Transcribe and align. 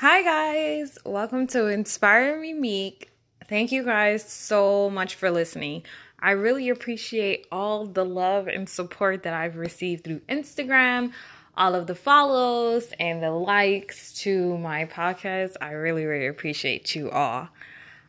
Hi, 0.00 0.22
guys. 0.22 0.96
Welcome 1.04 1.46
to 1.48 1.66
Inspire 1.66 2.40
Me 2.40 2.54
Meek. 2.54 3.10
Thank 3.50 3.70
you 3.70 3.84
guys 3.84 4.24
so 4.24 4.88
much 4.88 5.14
for 5.14 5.30
listening. 5.30 5.82
I 6.18 6.30
really 6.30 6.70
appreciate 6.70 7.46
all 7.52 7.84
the 7.84 8.06
love 8.06 8.48
and 8.48 8.66
support 8.66 9.24
that 9.24 9.34
I've 9.34 9.58
received 9.58 10.04
through 10.04 10.20
Instagram, 10.20 11.12
all 11.54 11.74
of 11.74 11.86
the 11.86 11.94
follows 11.94 12.94
and 12.98 13.22
the 13.22 13.30
likes 13.30 14.14
to 14.22 14.56
my 14.56 14.86
podcast. 14.86 15.56
I 15.60 15.72
really, 15.72 16.06
really 16.06 16.28
appreciate 16.28 16.94
you 16.94 17.10
all. 17.10 17.50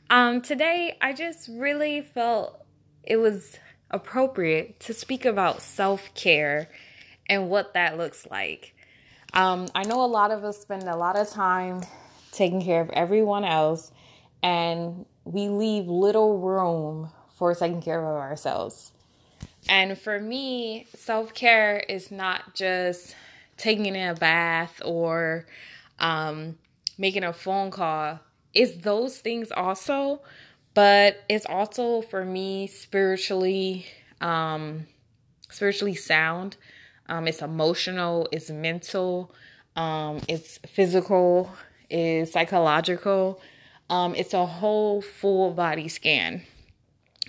Um, 0.09 0.39
today, 0.39 0.97
I 1.01 1.11
just 1.11 1.49
really 1.51 1.99
felt 1.99 2.63
it 3.03 3.17
was 3.17 3.59
appropriate 3.89 4.79
to 4.79 4.93
speak 4.93 5.25
about 5.25 5.61
self 5.61 6.13
care 6.13 6.69
and 7.27 7.49
what 7.49 7.73
that 7.73 7.97
looks 7.97 8.25
like. 8.31 8.75
Um, 9.33 9.67
I 9.73 9.83
know 9.83 10.03
a 10.03 10.07
lot 10.07 10.31
of 10.31 10.43
us 10.43 10.59
spend 10.59 10.83
a 10.83 10.95
lot 10.95 11.15
of 11.15 11.29
time 11.29 11.81
taking 12.31 12.61
care 12.61 12.81
of 12.81 12.89
everyone 12.89 13.45
else, 13.45 13.91
and 14.43 15.05
we 15.23 15.47
leave 15.47 15.87
little 15.87 16.39
room 16.39 17.09
for 17.35 17.55
taking 17.55 17.81
care 17.81 17.99
of 17.99 18.17
ourselves. 18.17 18.91
And 19.69 19.97
for 19.97 20.19
me, 20.19 20.87
self 20.95 21.33
care 21.33 21.77
is 21.79 22.11
not 22.11 22.55
just 22.55 23.15
taking 23.57 23.85
in 23.85 23.95
a 23.95 24.15
bath 24.15 24.81
or 24.83 25.45
um, 25.99 26.57
making 26.97 27.23
a 27.23 27.31
phone 27.31 27.71
call. 27.71 28.19
It's 28.53 28.81
those 28.83 29.19
things 29.19 29.49
also, 29.51 30.21
but 30.73 31.23
it's 31.29 31.45
also 31.45 32.01
for 32.01 32.25
me 32.25 32.67
spiritually, 32.67 33.85
um, 34.19 34.87
spiritually 35.49 35.95
sound 35.95 36.57
um, 37.11 37.27
it's 37.27 37.41
emotional, 37.41 38.29
it's 38.31 38.49
mental, 38.49 39.35
um, 39.75 40.21
it's 40.29 40.59
physical, 40.59 41.51
it's 41.89 42.31
psychological. 42.31 43.41
Um, 43.89 44.15
it's 44.15 44.33
a 44.33 44.45
whole 44.45 45.01
full 45.01 45.51
body 45.51 45.89
scan. 45.89 46.43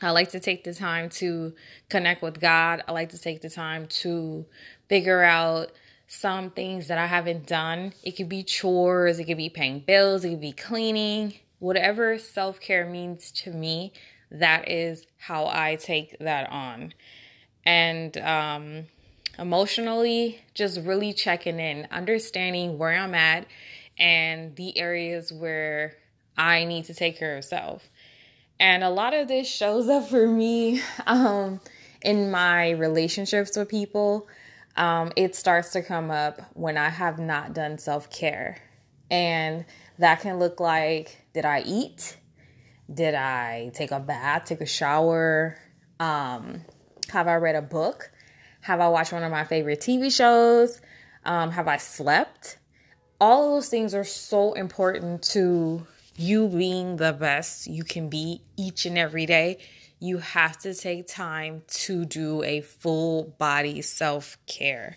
I 0.00 0.10
like 0.10 0.30
to 0.30 0.40
take 0.40 0.62
the 0.62 0.72
time 0.72 1.10
to 1.10 1.52
connect 1.88 2.22
with 2.22 2.40
God. 2.40 2.84
I 2.86 2.92
like 2.92 3.08
to 3.08 3.18
take 3.18 3.42
the 3.42 3.50
time 3.50 3.88
to 3.88 4.46
figure 4.88 5.22
out 5.22 5.72
some 6.06 6.50
things 6.50 6.86
that 6.86 6.98
I 6.98 7.06
haven't 7.06 7.46
done. 7.46 7.92
It 8.04 8.12
could 8.12 8.28
be 8.28 8.44
chores, 8.44 9.18
it 9.18 9.24
could 9.24 9.36
be 9.36 9.48
paying 9.48 9.80
bills, 9.80 10.24
it 10.24 10.30
could 10.30 10.40
be 10.40 10.52
cleaning, 10.52 11.34
whatever 11.58 12.18
self 12.18 12.60
care 12.60 12.86
means 12.86 13.32
to 13.32 13.50
me. 13.50 13.92
That 14.30 14.70
is 14.70 15.06
how 15.18 15.46
I 15.46 15.74
take 15.74 16.16
that 16.20 16.48
on. 16.50 16.94
And 17.64 18.16
um, 18.18 18.86
emotionally, 19.38 20.40
just 20.54 20.80
really 20.80 21.12
checking 21.12 21.58
in, 21.58 21.88
understanding 21.90 22.78
where 22.78 22.96
I'm 22.96 23.14
at 23.14 23.46
and 23.98 24.54
the 24.56 24.78
areas 24.78 25.32
where 25.32 25.96
I 26.36 26.64
need 26.64 26.86
to 26.86 26.94
take 26.94 27.18
care 27.18 27.36
of 27.36 27.44
self. 27.44 27.88
And 28.58 28.84
a 28.84 28.90
lot 28.90 29.14
of 29.14 29.28
this 29.28 29.48
shows 29.48 29.88
up 29.88 30.08
for 30.08 30.26
me 30.26 30.80
um, 31.06 31.60
in 32.02 32.30
my 32.30 32.70
relationships 32.70 33.56
with 33.56 33.68
people. 33.68 34.28
Um, 34.76 35.12
it 35.16 35.34
starts 35.34 35.72
to 35.72 35.82
come 35.82 36.10
up 36.10 36.40
when 36.54 36.78
I 36.78 36.88
have 36.88 37.18
not 37.18 37.54
done 37.54 37.78
self 37.78 38.10
care. 38.10 38.58
And 39.10 39.64
that 39.98 40.20
can 40.20 40.38
look 40.38 40.60
like 40.60 41.18
did 41.34 41.44
I 41.44 41.62
eat? 41.66 42.16
Did 42.92 43.14
I 43.14 43.70
take 43.74 43.90
a 43.90 44.00
bath, 44.00 44.44
take 44.46 44.60
a 44.60 44.66
shower? 44.66 45.58
Um, 45.98 46.62
have 47.08 47.28
I 47.28 47.36
read 47.36 47.54
a 47.54 47.62
book? 47.62 48.10
Have 48.62 48.80
I 48.80 48.88
watched 48.88 49.12
one 49.12 49.24
of 49.24 49.30
my 49.32 49.42
favorite 49.42 49.80
TV 49.80 50.14
shows? 50.14 50.80
Um, 51.24 51.50
have 51.50 51.66
I 51.66 51.78
slept? 51.78 52.58
All 53.20 53.44
of 53.44 53.50
those 53.56 53.68
things 53.68 53.92
are 53.92 54.04
so 54.04 54.52
important 54.52 55.22
to 55.30 55.84
you 56.16 56.46
being 56.46 56.96
the 56.96 57.12
best 57.12 57.66
you 57.66 57.82
can 57.82 58.08
be 58.08 58.42
each 58.56 58.86
and 58.86 58.96
every 58.96 59.26
day. 59.26 59.58
You 59.98 60.18
have 60.18 60.58
to 60.60 60.74
take 60.74 61.08
time 61.08 61.62
to 61.68 62.04
do 62.04 62.44
a 62.44 62.60
full 62.60 63.34
body 63.38 63.82
self 63.82 64.38
care. 64.46 64.96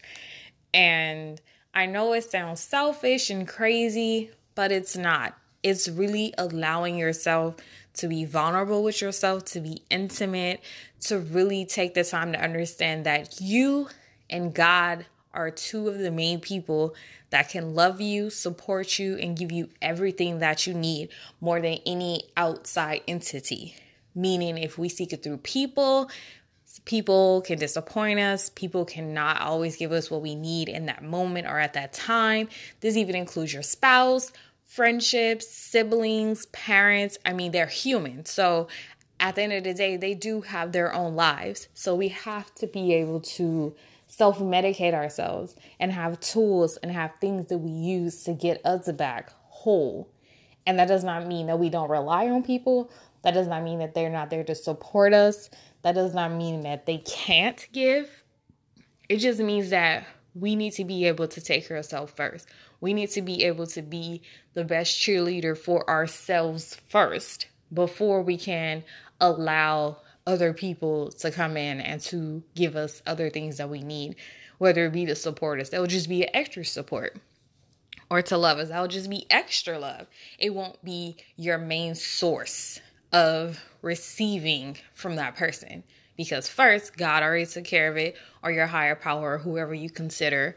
And 0.72 1.42
I 1.74 1.88
know 1.88 2.14
it 2.14 2.30
sounds 2.30 2.60
selfish 2.60 3.32
and 3.32 3.48
crazy, 3.48 4.30
but 4.54 4.72
it's 4.72 4.96
not. 4.96 5.36
It's 5.64 5.90
really 5.90 6.36
allowing 6.38 6.98
yourself 6.98 7.56
to 7.96 8.08
be 8.08 8.26
vulnerable 8.26 8.84
with 8.84 9.02
yourself, 9.02 9.46
to 9.46 9.60
be 9.60 9.82
intimate, 9.90 10.62
to 11.02 11.20
really 11.20 11.66
take 11.66 11.94
the 11.94 12.04
time 12.04 12.32
to 12.34 12.42
understand 12.42 13.06
that 13.06 13.40
you 13.42 13.90
and 14.30 14.54
God 14.54 15.06
are 15.34 15.52
two 15.52 15.88
of 15.90 16.00
the 16.00 16.12
main 16.12 16.40
people 16.40 16.96
that 17.30 17.50
can 17.50 17.76
love 17.76 18.00
you, 18.00 18.30
support 18.30 18.98
you, 18.98 19.18
and 19.18 19.38
give 19.38 19.52
you 19.52 19.70
everything 19.82 20.40
that 20.40 20.66
you 20.66 20.74
need 20.74 21.10
more 21.42 21.60
than 21.60 21.80
any 21.86 22.24
outside 22.38 23.02
entity. 23.08 23.76
Meaning, 24.14 24.58
if 24.58 24.78
we 24.78 24.88
seek 24.88 25.12
it 25.12 25.24
through 25.24 25.38
people, 25.38 26.10
people 26.86 27.42
can 27.42 27.60
disappoint 27.60 28.20
us. 28.20 28.50
People 28.50 28.86
cannot 28.86 29.42
always 29.42 29.76
give 29.76 29.92
us 29.92 30.10
what 30.10 30.22
we 30.22 30.36
need 30.36 30.70
in 30.70 30.86
that 30.86 31.04
moment 31.04 31.48
or 31.48 31.60
at 31.60 31.74
that 31.74 31.92
time. 31.92 32.48
This 32.80 32.96
even 32.96 33.16
includes 33.16 33.54
your 33.54 33.64
spouse, 33.64 34.32
friendships, 34.76 35.48
siblings, 35.48 36.48
parents. 36.48 37.18
I 37.26 37.32
mean, 37.32 37.54
they're 37.54 37.66
human. 37.66 38.26
So 38.26 38.68
at 39.22 39.36
the 39.36 39.44
end 39.44 39.54
of 39.54 39.64
the 39.64 39.74
day, 39.74 39.96
they 39.96 40.14
do 40.14 40.42
have 40.42 40.74
their 40.74 40.94
own 40.94 41.16
lives. 41.16 41.70
So 41.74 41.96
we 41.96 42.10
have 42.10 42.54
to 42.56 42.68
be 42.68 42.94
able 42.94 43.22
to 43.22 43.74
self 44.08 44.40
medicate 44.40 44.94
ourselves 44.94 45.56
and 45.80 45.94
have 45.94 46.20
tools 46.20 46.76
and 46.78 46.92
have 46.92 47.14
things 47.22 47.48
that 47.48 47.60
we 47.60 47.72
use 47.72 48.24
to 48.26 48.34
get 48.34 48.66
us 48.66 48.92
back 48.92 49.32
whole. 49.48 50.10
And 50.68 50.78
that 50.78 50.90
does 50.90 51.06
not 51.06 51.26
mean 51.26 51.48
that 51.48 51.58
we 51.58 51.70
don't 51.70 51.90
rely 51.90 52.28
on 52.28 52.44
people. 52.44 52.92
That 53.24 53.34
does 53.34 53.48
not 53.48 53.64
mean 53.64 53.80
that 53.80 53.94
they're 53.94 54.10
not 54.10 54.30
there 54.30 54.44
to 54.44 54.56
support 54.56 55.14
us. 55.14 55.50
That 55.84 55.96
does 55.96 56.14
not 56.14 56.34
mean 56.34 56.62
that 56.62 56.86
they 56.86 56.98
can't 56.98 57.66
give. 57.72 58.24
It 59.08 59.18
just 59.18 59.40
means 59.40 59.70
that 59.70 60.06
we 60.34 60.56
need 60.56 60.72
to 60.72 60.84
be 60.84 61.06
able 61.06 61.28
to 61.30 61.42
take 61.42 61.68
care 61.68 61.78
of 61.78 61.86
ourselves 61.86 62.12
first. 62.14 62.48
We 62.86 62.94
need 62.94 63.10
to 63.14 63.24
be 63.24 63.46
able 63.46 63.66
to 63.66 63.82
be 63.82 64.22
the 64.54 64.64
best 64.64 64.96
cheerleader 64.96 65.58
for 65.58 65.90
ourselves 65.90 66.80
first 66.88 67.48
before 67.74 68.22
we 68.22 68.38
can 68.38 68.84
allow 69.20 70.02
other 70.28 70.54
people 70.54 71.12
to 71.14 71.32
come 71.32 71.58
in 71.58 71.82
and 71.82 72.00
to 72.02 72.44
give 72.54 72.76
us 72.76 73.02
other 73.08 73.32
things 73.32 73.58
that 73.58 73.72
we 73.72 73.82
need, 73.82 74.18
whether 74.60 74.86
it 74.86 74.94
be 74.94 75.08
to 75.08 75.16
support 75.16 75.60
us, 75.60 75.70
that 75.70 75.80
will 75.80 75.88
just 75.88 76.08
be 76.08 76.32
extra 76.32 76.64
support. 76.64 77.18
Or 78.12 78.22
to 78.22 78.38
love 78.38 78.60
us, 78.60 78.70
that 78.70 78.80
will 78.80 78.88
just 78.88 79.10
be 79.10 79.26
extra 79.32 79.80
love. 79.80 80.06
It 80.38 80.54
won't 80.54 80.86
be 80.86 81.18
your 81.38 81.58
main 81.58 81.96
source 81.96 82.82
of 83.12 83.60
receiving 83.82 84.78
from 84.94 85.16
that 85.16 85.36
person. 85.36 85.84
Because 86.18 86.48
first, 86.48 86.96
God 86.98 87.24
already 87.24 87.48
took 87.48 87.66
care 87.66 87.90
of 87.90 87.98
it, 87.98 88.16
or 88.44 88.52
your 88.52 88.68
higher 88.68 88.96
power, 88.96 89.34
or 89.34 89.38
whoever 89.40 89.74
you 89.74 89.90
consider 89.90 90.56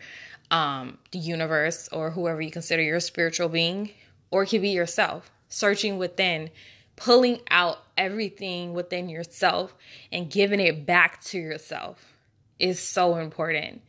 um, 0.51 0.99
the 1.13 1.19
universe, 1.19 1.89
or 1.93 2.11
whoever 2.11 2.41
you 2.41 2.51
consider 2.51 2.83
your 2.83 3.01
spiritual 3.01 3.49
being, 3.49 3.91
or 4.31 4.43
it 4.43 4.49
could 4.49 4.63
be 4.63 4.71
yourself, 4.71 5.31
searching 5.49 5.99
within 5.99 6.51
pulling 6.99 7.41
out 7.51 7.79
everything 7.97 8.73
within 8.73 9.09
yourself 9.09 9.75
and 10.11 10.29
giving 10.29 10.59
it 10.59 10.85
back 10.85 11.23
to 11.23 11.39
yourself 11.39 12.13
is 12.59 12.81
so 12.81 13.17
important. 13.17 13.81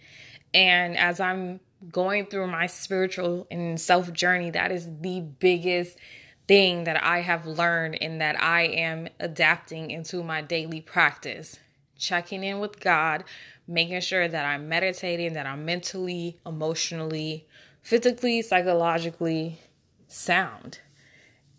And 0.53 0.95
as 0.95 1.19
I'm 1.19 1.59
going 1.91 2.27
through 2.27 2.47
my 2.47 2.67
spiritual 2.67 3.47
and 3.49 3.81
self 3.81 4.13
journey, 4.13 4.51
that 4.51 4.71
is 4.71 4.87
the 5.01 5.21
biggest 5.21 5.97
thing 6.47 6.83
that 6.83 7.03
I 7.03 7.21
have 7.21 7.47
learned 7.47 7.97
and 7.99 8.21
that 8.21 8.41
I 8.41 8.63
am 8.63 9.07
adapting 9.19 9.89
into 9.89 10.23
my 10.23 10.41
daily 10.41 10.81
practice. 10.81 11.59
Checking 11.97 12.43
in 12.43 12.59
with 12.59 12.79
God, 12.79 13.23
making 13.69 14.01
sure 14.01 14.27
that 14.27 14.45
I'm 14.45 14.67
meditating, 14.67 15.33
that 15.33 15.45
I'm 15.45 15.63
mentally, 15.63 16.39
emotionally, 16.45 17.47
physically, 17.83 18.41
psychologically 18.41 19.59
sound. 20.07 20.79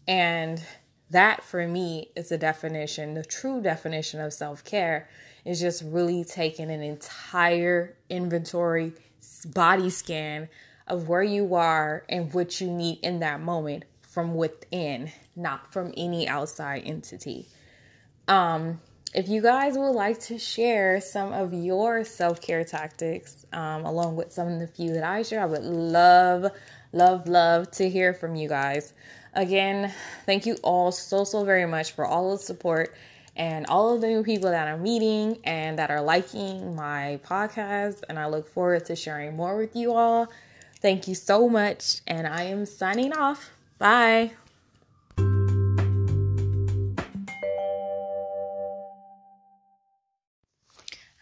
And 0.09 0.63
that 1.11 1.45
for 1.45 1.67
me 1.67 2.11
is 2.17 2.29
the 2.29 2.39
definition, 2.39 3.15
the 3.15 3.25
true 3.25 3.63
definition 3.63 4.21
of 4.21 4.33
self 4.33 4.65
care 4.65 5.09
is 5.45 5.61
just 5.61 5.83
really 5.87 6.25
taking 6.25 6.71
an 6.71 6.83
entire 6.83 7.97
inventory 8.09 8.93
body 9.47 9.89
scan 9.89 10.49
of 10.87 11.09
where 11.09 11.23
you 11.23 11.55
are 11.55 12.05
and 12.09 12.35
what 12.35 12.61
you 12.61 12.69
need 12.69 12.99
in 13.03 13.21
that 13.21 13.41
moment 13.41 13.85
from 14.03 14.35
within, 14.35 15.13
not 15.37 15.73
from 15.73 15.95
any 15.97 16.27
outside 16.27 16.83
entity. 16.85 17.47
Um, 18.27 18.81
if 19.13 19.29
you 19.29 19.43
guys 19.43 19.77
would 19.77 19.91
like 19.91 20.21
to 20.21 20.39
share 20.39 21.01
some 21.01 21.33
of 21.33 21.53
your 21.53 22.05
self 22.05 22.41
care 22.41 22.65
tactics, 22.65 23.45
um, 23.53 23.85
along 23.85 24.17
with 24.17 24.33
some 24.33 24.49
of 24.49 24.61
the 24.61 24.67
few 24.67 24.93
that 24.95 25.05
I 25.05 25.23
share, 25.23 25.43
I 25.43 25.47
would 25.47 25.65
love, 25.65 26.47
love, 26.93 27.27
love 27.29 27.71
to 27.73 27.89
hear 27.89 28.15
from 28.15 28.37
you 28.37 28.49
guys. 28.49 28.93
Again, 29.35 29.93
thank 30.27 30.47
you 30.47 30.57
all 30.63 30.93
so, 30.93 31.25
so 31.25 31.45
very 31.45 31.67
much 31.67 31.93
for 31.93 32.05
all 32.05 32.33
the 32.33 32.39
support 32.39 32.95
and 33.37 33.67
all 33.67 33.95
of 33.95 34.01
the 34.01 34.09
new 34.09 34.23
people 34.23 34.51
that 34.51 34.69
I'm 34.69 34.83
meeting 34.83 35.39
and 35.45 35.79
that 35.79 35.91
are 35.91 36.03
liking 36.03 36.75
my 36.75 37.21
podcast. 37.25 38.03
And 38.09 38.19
I 38.19 38.27
look 38.27 38.49
forward 38.49 38.85
to 38.87 38.97
sharing 38.97 39.37
more 39.37 39.57
with 39.57 39.75
you 39.75 39.93
all. 39.93 40.29
Thank 40.81 41.09
you 41.09 41.15
so 41.15 41.49
much, 41.49 42.01
and 42.07 42.27
I 42.27 42.45
am 42.45 42.65
signing 42.65 43.13
off. 43.13 43.51
Bye. 43.79 44.33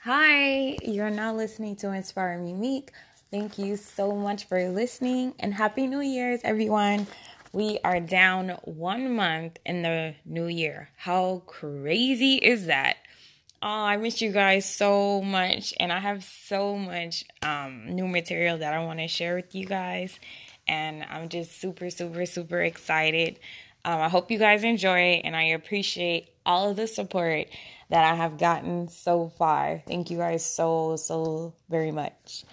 Hi, 0.02 0.76
you're 0.84 1.10
now 1.10 1.34
listening 1.34 1.74
to 1.76 1.90
Inspire 1.92 2.38
Me 2.38 2.54
Meek. 2.54 2.92
Thank 3.32 3.58
you 3.58 3.76
so 3.76 4.12
much 4.12 4.44
for 4.44 4.68
listening 4.68 5.34
and 5.40 5.52
Happy 5.52 5.88
New 5.88 6.00
Year's, 6.00 6.40
everyone. 6.44 7.08
We 7.52 7.80
are 7.82 7.98
down 7.98 8.50
one 8.62 9.16
month 9.16 9.58
in 9.66 9.82
the 9.82 10.14
new 10.24 10.46
year. 10.46 10.90
How 10.96 11.42
crazy 11.46 12.36
is 12.36 12.66
that? 12.66 12.98
Oh, 13.60 13.66
I 13.66 13.96
miss 13.96 14.22
you 14.22 14.30
guys 14.30 14.72
so 14.72 15.20
much, 15.20 15.74
and 15.80 15.92
I 15.92 15.98
have 15.98 16.22
so 16.22 16.76
much 16.76 17.24
um, 17.42 17.86
new 17.88 18.06
material 18.06 18.58
that 18.58 18.72
I 18.72 18.84
want 18.84 19.00
to 19.00 19.08
share 19.08 19.34
with 19.34 19.52
you 19.52 19.66
guys, 19.66 20.20
and 20.68 21.04
I'm 21.10 21.28
just 21.28 21.60
super, 21.60 21.90
super, 21.90 22.24
super 22.24 22.62
excited. 22.62 23.40
Um, 23.84 24.00
I 24.00 24.08
hope 24.08 24.30
you 24.30 24.38
guys 24.38 24.62
enjoy, 24.62 25.20
and 25.24 25.34
I 25.34 25.42
appreciate 25.48 26.28
all 26.46 26.70
of 26.70 26.76
the 26.76 26.86
support 26.86 27.48
that 27.90 28.04
I 28.04 28.14
have 28.14 28.38
gotten 28.38 28.88
so 28.88 29.28
far. 29.28 29.82
Thank 29.86 30.10
you 30.10 30.18
guys 30.18 30.44
so, 30.44 30.96
so 30.96 31.54
very 31.68 31.90
much. 31.90 32.44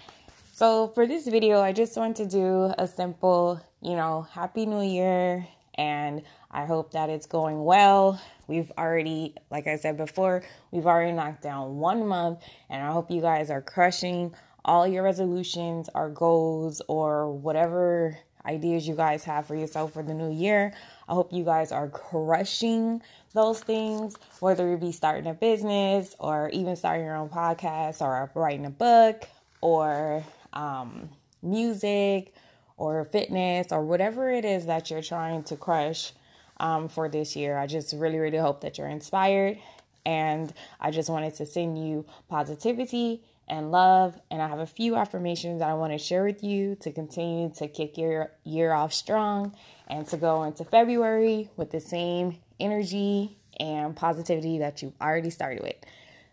So, 0.52 0.88
for 0.88 1.06
this 1.06 1.26
video, 1.26 1.60
I 1.60 1.72
just 1.72 1.96
want 1.96 2.16
to 2.16 2.26
do 2.26 2.72
a 2.78 2.88
simple, 2.88 3.60
you 3.82 3.94
know, 3.94 4.22
Happy 4.22 4.64
New 4.64 4.80
Year, 4.80 5.46
and 5.74 6.22
I 6.50 6.64
hope 6.64 6.92
that 6.92 7.10
it's 7.10 7.26
going 7.26 7.62
well. 7.62 8.20
We've 8.46 8.72
already, 8.78 9.34
like 9.50 9.66
I 9.66 9.76
said 9.76 9.98
before, 9.98 10.42
we've 10.70 10.86
already 10.86 11.12
knocked 11.12 11.42
down 11.42 11.76
one 11.76 12.06
month, 12.06 12.42
and 12.70 12.82
I 12.82 12.90
hope 12.90 13.10
you 13.10 13.20
guys 13.20 13.50
are 13.50 13.60
crushing 13.60 14.34
all 14.64 14.86
your 14.86 15.02
resolutions 15.02 15.90
or 15.94 16.08
goals 16.08 16.80
or 16.88 17.30
whatever 17.30 18.18
ideas 18.46 18.86
you 18.86 18.94
guys 18.94 19.24
have 19.24 19.46
for 19.46 19.54
yourself 19.54 19.92
for 19.92 20.02
the 20.02 20.14
new 20.14 20.30
year. 20.30 20.72
I 21.08 21.14
hope 21.14 21.32
you 21.32 21.44
guys 21.44 21.72
are 21.72 21.88
crushing 21.88 23.02
those 23.34 23.60
things, 23.60 24.16
whether 24.40 24.72
it 24.72 24.80
be 24.80 24.92
starting 24.92 25.26
a 25.26 25.34
business 25.34 26.14
or 26.18 26.50
even 26.50 26.76
starting 26.76 27.04
your 27.04 27.16
own 27.16 27.28
podcast 27.28 28.00
or 28.00 28.30
writing 28.34 28.66
a 28.66 28.70
book 28.70 29.28
or 29.60 30.24
um, 30.52 31.10
music 31.42 32.34
or 32.76 33.04
fitness 33.04 33.68
or 33.70 33.82
whatever 33.82 34.30
it 34.30 34.44
is 34.44 34.66
that 34.66 34.90
you're 34.90 35.02
trying 35.02 35.42
to 35.44 35.56
crush 35.56 36.12
um, 36.58 36.88
for 36.88 37.08
this 37.08 37.36
year. 37.36 37.58
I 37.58 37.66
just 37.66 37.92
really, 37.92 38.18
really 38.18 38.38
hope 38.38 38.60
that 38.62 38.78
you're 38.78 38.88
inspired. 38.88 39.58
And 40.04 40.52
I 40.80 40.90
just 40.90 41.10
wanted 41.10 41.34
to 41.34 41.46
send 41.46 41.84
you 41.84 42.06
positivity 42.28 43.22
and 43.48 43.70
love. 43.70 44.18
And 44.30 44.42
I 44.42 44.48
have 44.48 44.58
a 44.58 44.66
few 44.66 44.96
affirmations 44.96 45.60
that 45.60 45.68
I 45.68 45.74
want 45.74 45.92
to 45.92 45.98
share 45.98 46.24
with 46.24 46.42
you 46.42 46.76
to 46.80 46.92
continue 46.92 47.50
to 47.56 47.68
kick 47.68 47.96
your 47.96 48.32
year 48.44 48.72
off 48.72 48.92
strong 48.92 49.54
and 49.86 50.06
to 50.08 50.16
go 50.16 50.42
into 50.44 50.64
February 50.64 51.50
with 51.56 51.70
the 51.70 51.80
same 51.80 52.38
energy 52.58 53.38
and 53.58 53.94
positivity 53.96 54.58
that 54.58 54.82
you've 54.82 55.00
already 55.00 55.30
started 55.30 55.62
with. 55.62 55.76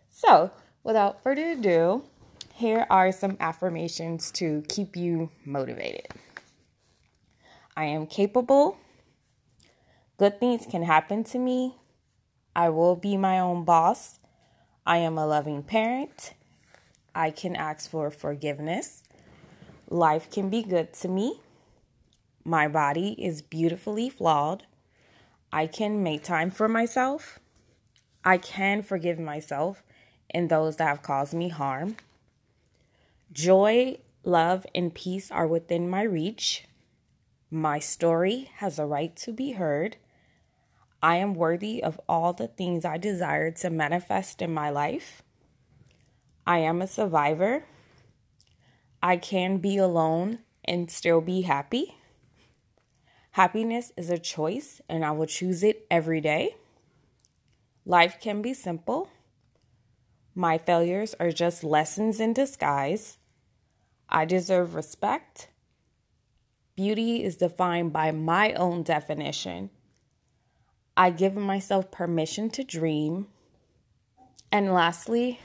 So, 0.10 0.52
without 0.84 1.24
further 1.24 1.52
ado, 1.52 2.04
here 2.54 2.86
are 2.90 3.12
some 3.12 3.38
affirmations 3.40 4.32
to 4.34 4.64
keep 4.68 4.96
you 4.96 5.32
motivated. 5.46 6.08
I 7.76 7.86
am 7.86 8.06
capable. 8.06 8.78
Good 10.18 10.40
things 10.40 10.68
can 10.70 10.84
happen 10.84 11.24
to 11.26 11.40
me. 11.40 11.76
I 12.56 12.70
will 12.70 12.96
be 12.96 13.18
my 13.18 13.40
own 13.40 13.66
boss. 13.66 14.20
I 14.86 14.98
am 14.98 15.18
a 15.18 15.26
loving 15.26 15.64
parent. 15.64 16.34
I 17.16 17.32
can 17.32 17.56
ask 17.56 17.90
for 17.90 18.10
forgiveness. 18.10 19.04
Life 19.90 20.32
can 20.32 20.50
be 20.50 20.64
good 20.64 20.94
to 20.94 21.08
me. 21.08 21.42
My 22.44 22.68
body 22.68 23.16
is 23.24 23.42
beautifully 23.42 24.10
flawed. 24.10 24.64
I 25.52 25.68
can 25.68 26.02
make 26.02 26.24
time 26.24 26.50
for 26.50 26.68
myself. 26.68 27.40
I 28.26 28.38
can 28.38 28.82
forgive 28.82 29.20
myself 29.20 29.84
and 30.32 30.50
those 30.50 30.78
that 30.78 30.88
have 30.88 31.04
caused 31.04 31.34
me 31.34 31.50
harm. 31.50 31.98
Joy, 33.32 33.98
love, 34.24 34.66
and 34.74 34.94
peace 34.94 35.30
are 35.32 35.48
within 35.48 35.90
my 35.90 36.02
reach. 36.04 36.66
My 37.52 37.80
story 37.80 38.50
has 38.58 38.80
a 38.80 38.86
right 38.86 39.16
to 39.18 39.32
be 39.32 39.52
heard. 39.52 39.98
I 41.04 41.18
am 41.18 41.36
worthy 41.36 41.84
of 41.84 42.00
all 42.10 42.34
the 42.34 42.48
things 42.48 42.86
I 42.86 42.98
desire 42.98 43.52
to 43.52 43.70
manifest 43.70 44.42
in 44.42 44.54
my 44.54 44.70
life. 44.70 45.22
I 46.46 46.60
am 46.60 46.82
a 46.82 46.88
survivor. 46.88 47.66
I 49.02 49.18
can 49.18 49.58
be 49.58 49.78
alone 49.78 50.40
and 50.66 50.92
still 50.92 51.22
be 51.22 51.42
happy. 51.42 51.96
Happiness 53.32 53.92
is 53.98 54.10
a 54.10 54.18
choice, 54.18 54.80
and 54.88 55.04
I 55.04 55.12
will 55.12 55.26
choose 55.26 55.64
it 55.64 55.88
every 55.90 56.22
day. 56.22 56.56
Life 57.86 58.18
can 58.22 58.42
be 58.42 58.54
simple. 58.54 59.10
My 60.36 60.58
failures 60.58 61.16
are 61.20 61.32
just 61.32 61.64
lessons 61.64 62.20
in 62.20 62.34
disguise. 62.34 63.18
I 64.08 64.26
deserve 64.26 64.76
respect. 64.76 65.50
Beauty 66.76 67.24
is 67.24 67.38
defined 67.38 67.94
by 67.94 68.12
my 68.12 68.54
own 68.54 68.84
definition. 68.84 69.70
I 70.96 71.10
give 71.10 71.36
myself 71.36 71.92
permission 71.92 72.50
to 72.52 72.64
dream. 72.64 73.28
And 74.52 74.74
lastly, 74.74 75.40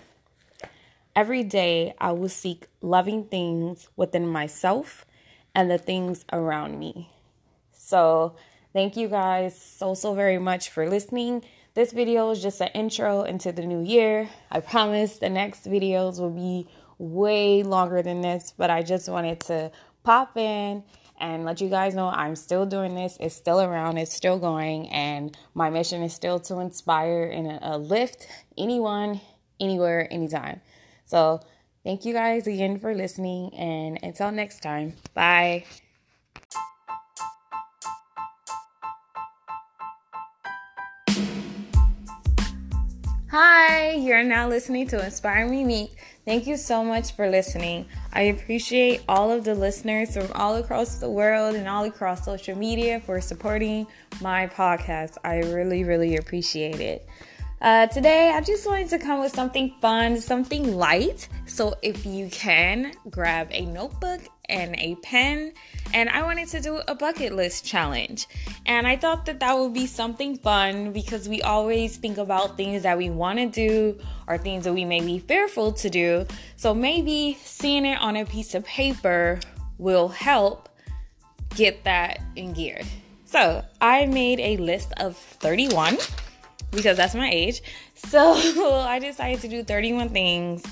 every 1.19 1.43
day 1.43 1.93
I 1.99 2.12
will 2.12 2.29
seek 2.29 2.69
loving 2.81 3.25
things 3.25 3.88
within 3.97 4.29
myself 4.29 5.05
and 5.53 5.69
the 5.69 5.76
things 5.76 6.25
around 6.32 6.79
me. 6.79 7.11
So, 7.73 8.37
thank 8.73 8.97
you 8.97 9.09
guys 9.09 9.61
so, 9.61 9.94
so 9.94 10.15
very 10.15 10.38
much 10.38 10.70
for 10.70 10.88
listening. 10.88 11.43
This 11.75 11.91
video 11.91 12.31
is 12.31 12.41
just 12.41 12.61
an 12.61 12.69
intro 12.69 13.23
into 13.23 13.50
the 13.50 13.67
new 13.67 13.82
year. 13.82 14.29
I 14.53 14.61
promise 14.61 15.19
the 15.19 15.29
next 15.29 15.67
videos 15.67 16.20
will 16.20 16.31
be 16.31 16.69
way 16.99 17.65
longer 17.65 18.00
than 18.00 18.20
this, 18.20 18.55
but 18.56 18.70
I 18.70 18.85
just 18.85 19.09
wanted 19.09 19.41
to 19.50 19.73
pop 20.05 20.37
in 20.37 20.85
and 21.19 21.44
let 21.44 21.61
you 21.61 21.69
guys 21.69 21.97
know 21.97 22.11
I'm 22.11 22.37
still 22.37 22.65
doing 22.65 22.94
this. 22.94 23.17
It's 23.19 23.35
still 23.35 23.61
around, 23.61 23.99
it's 23.99 24.15
still 24.15 24.38
going, 24.38 24.88
and 24.91 25.37
my 25.53 25.69
mission 25.69 26.00
is 26.05 26.15
still 26.15 26.38
to 26.38 26.61
inspire 26.61 27.25
and 27.25 27.59
uh, 27.61 27.76
lift 27.76 28.29
anyone, 28.56 29.20
anywhere, 29.59 30.06
anytime. 30.12 30.61
So, 31.08 31.40
thank 31.84 32.05
you 32.05 32.12
guys 32.12 32.46
again 32.46 32.78
for 32.78 32.94
listening, 32.94 33.55
and 33.55 33.99
until 34.02 34.31
next 34.31 34.60
time, 34.60 34.93
bye. 35.14 35.64
Hi, 43.31 43.93
you're 43.93 44.22
now 44.22 44.48
listening 44.48 44.86
to 44.88 45.03
Inspire 45.03 45.48
Me 45.48 45.65
Meek. 45.65 45.96
Thank 46.27 46.46
you 46.46 46.58
so 46.58 46.84
much 46.84 47.12
for 47.12 47.31
listening. 47.31 47.86
I 48.12 48.22
appreciate 48.22 49.00
all 49.08 49.31
of 49.31 49.44
the 49.44 49.55
listeners 49.55 50.12
from 50.12 50.31
all 50.34 50.56
across 50.56 50.96
the 50.96 51.08
world 51.08 51.55
and 51.55 51.67
all 51.67 51.84
across 51.84 52.27
social 52.27 52.56
media 52.58 53.00
for 53.00 53.19
supporting 53.22 53.86
my 54.20 54.46
podcast. 54.46 55.17
I 55.24 55.38
really, 55.38 55.84
really 55.84 56.17
appreciate 56.17 56.81
it. 56.81 57.08
Uh, 57.60 57.88
today, 57.88 58.31
I 58.31 58.41
just 58.41 58.65
wanted 58.67 58.88
to 58.91 59.00
come 59.00 59.19
with 59.19 59.34
something 59.34 59.74
fun, 59.81 60.20
something 60.20 60.77
light. 60.77 61.29
So, 61.46 61.74
if 61.82 62.06
you 62.06 62.29
can, 62.29 62.93
grab 63.10 63.48
a 63.50 63.67
notebook 63.67 64.20
and 64.48 64.77
a 64.79 64.94
pen. 65.03 65.53
And 65.93 66.08
I 66.08 66.22
wanted 66.22 66.46
to 66.48 66.60
do 66.60 66.81
a 66.86 66.94
bucket 66.94 67.34
list 67.34 67.65
challenge. 67.65 68.29
And 68.67 68.86
I 68.86 68.96
thought 68.96 69.27
that 69.27 69.41
that 69.41 69.58
would 69.58 69.74
be 69.74 69.88
something 69.88 70.38
fun 70.38 70.93
because 70.93 71.29
we 71.29 71.43
always 71.43 71.96
think 71.96 72.17
about 72.19 72.56
things 72.56 72.84
that 72.84 72.96
we 72.96 73.10
want 73.10 73.41
to 73.41 73.46
do 73.46 73.98
or 74.29 74.38
things 74.38 74.62
that 74.62 74.72
we 74.72 74.84
may 74.84 75.00
be 75.00 75.19
fearful 75.19 75.72
to 75.72 75.91
do. 75.91 76.27
So 76.56 76.72
maybe 76.72 77.38
seeing 77.43 77.84
it 77.84 78.00
on 78.00 78.17
a 78.17 78.24
piece 78.24 78.55
of 78.55 78.65
paper 78.65 79.41
will 79.79 80.08
help 80.08 80.69
get 81.56 81.82
that 81.84 82.20
in 82.36 82.53
gear. 82.53 82.82
So 83.24 83.65
I 83.81 84.06
made 84.06 84.38
a 84.38 84.56
list 84.58 84.93
of 84.98 85.17
31 85.17 85.98
because 86.70 86.96
that's 86.96 87.15
my 87.15 87.31
age. 87.31 87.63
So 88.08 88.34
I 88.34 89.01
decided 89.01 89.41
to 89.41 89.48
do 89.48 89.65
31 89.65 90.10
things 90.10 90.65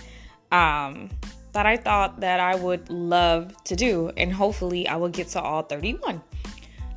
um, 0.53 1.11
that 1.53 1.67
I 1.67 1.77
thought 1.77 2.21
that 2.21 2.39
I 2.39 2.55
would 2.55 2.89
love 2.89 3.53
to 3.65 3.75
do, 3.75 4.11
and 4.17 4.33
hopefully 4.33 4.87
I 4.87 4.97
will 4.97 5.09
get 5.09 5.29
to 5.29 5.41
all 5.41 5.63
31. 5.63 6.23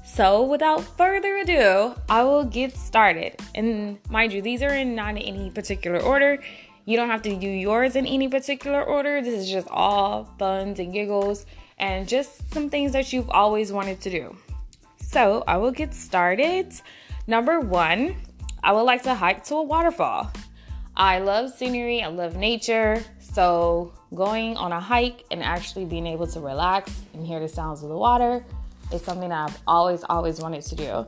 So, 0.04 0.44
without 0.44 0.82
further 0.98 1.38
ado, 1.38 1.96
I 2.10 2.24
will 2.24 2.44
get 2.44 2.76
started. 2.76 3.40
And 3.56 4.00
mind 4.10 4.34
you, 4.34 4.42
these 4.42 4.62
are 4.62 4.74
in 4.74 4.96
not 4.96 5.12
in 5.12 5.18
any 5.18 5.50
particular 5.50 6.00
order. 6.00 6.40
You 6.86 6.98
don't 6.98 7.10
have 7.10 7.22
to 7.22 7.36
do 7.36 7.48
yours 7.48 7.96
in 7.96 8.06
any 8.06 8.28
particular 8.28 8.84
order. 8.84 9.22
This 9.22 9.44
is 9.44 9.50
just 9.50 9.68
all 9.70 10.26
funs 10.40 10.80
and 10.80 10.92
giggles 10.92 11.46
and 11.78 12.08
just 12.08 12.52
some 12.52 12.70
things 12.70 12.92
that 12.94 13.14
you've 13.14 13.30
always 13.30 13.72
wanted 13.72 14.02
to 14.02 14.10
do. 14.10 14.36
So, 14.98 15.44
I 15.48 15.58
will 15.58 15.72
get 15.72 15.94
started. 15.94 16.74
Number 17.28 17.60
one, 17.60 18.16
I 18.64 18.74
would 18.74 18.84
like 18.84 19.04
to 19.04 19.16
hike 19.16 19.44
to 19.46 19.56
a 19.56 19.64
waterfall. 19.64 20.32
I 20.96 21.20
love 21.20 21.52
scenery, 21.52 22.02
I 22.02 22.08
love 22.08 22.36
nature, 22.36 23.04
So, 23.20 23.94
going 24.14 24.58
on 24.58 24.72
a 24.72 24.80
hike 24.80 25.24
and 25.32 25.44
actually 25.44 25.86
being 25.86 26.08
able 26.08 26.28
to 26.28 26.40
relax 26.40 26.92
and 27.14 27.26
hear 27.26 27.40
the 27.40 27.48
sounds 27.48 27.84
of 27.84 27.90
the 27.90 27.98
water 27.98 28.44
is 28.92 29.02
something 29.04 29.32
I've 29.32 29.58
always, 29.68 30.04
always 30.10 30.42
wanted 30.42 30.64
to 30.64 30.76
do. 30.76 31.08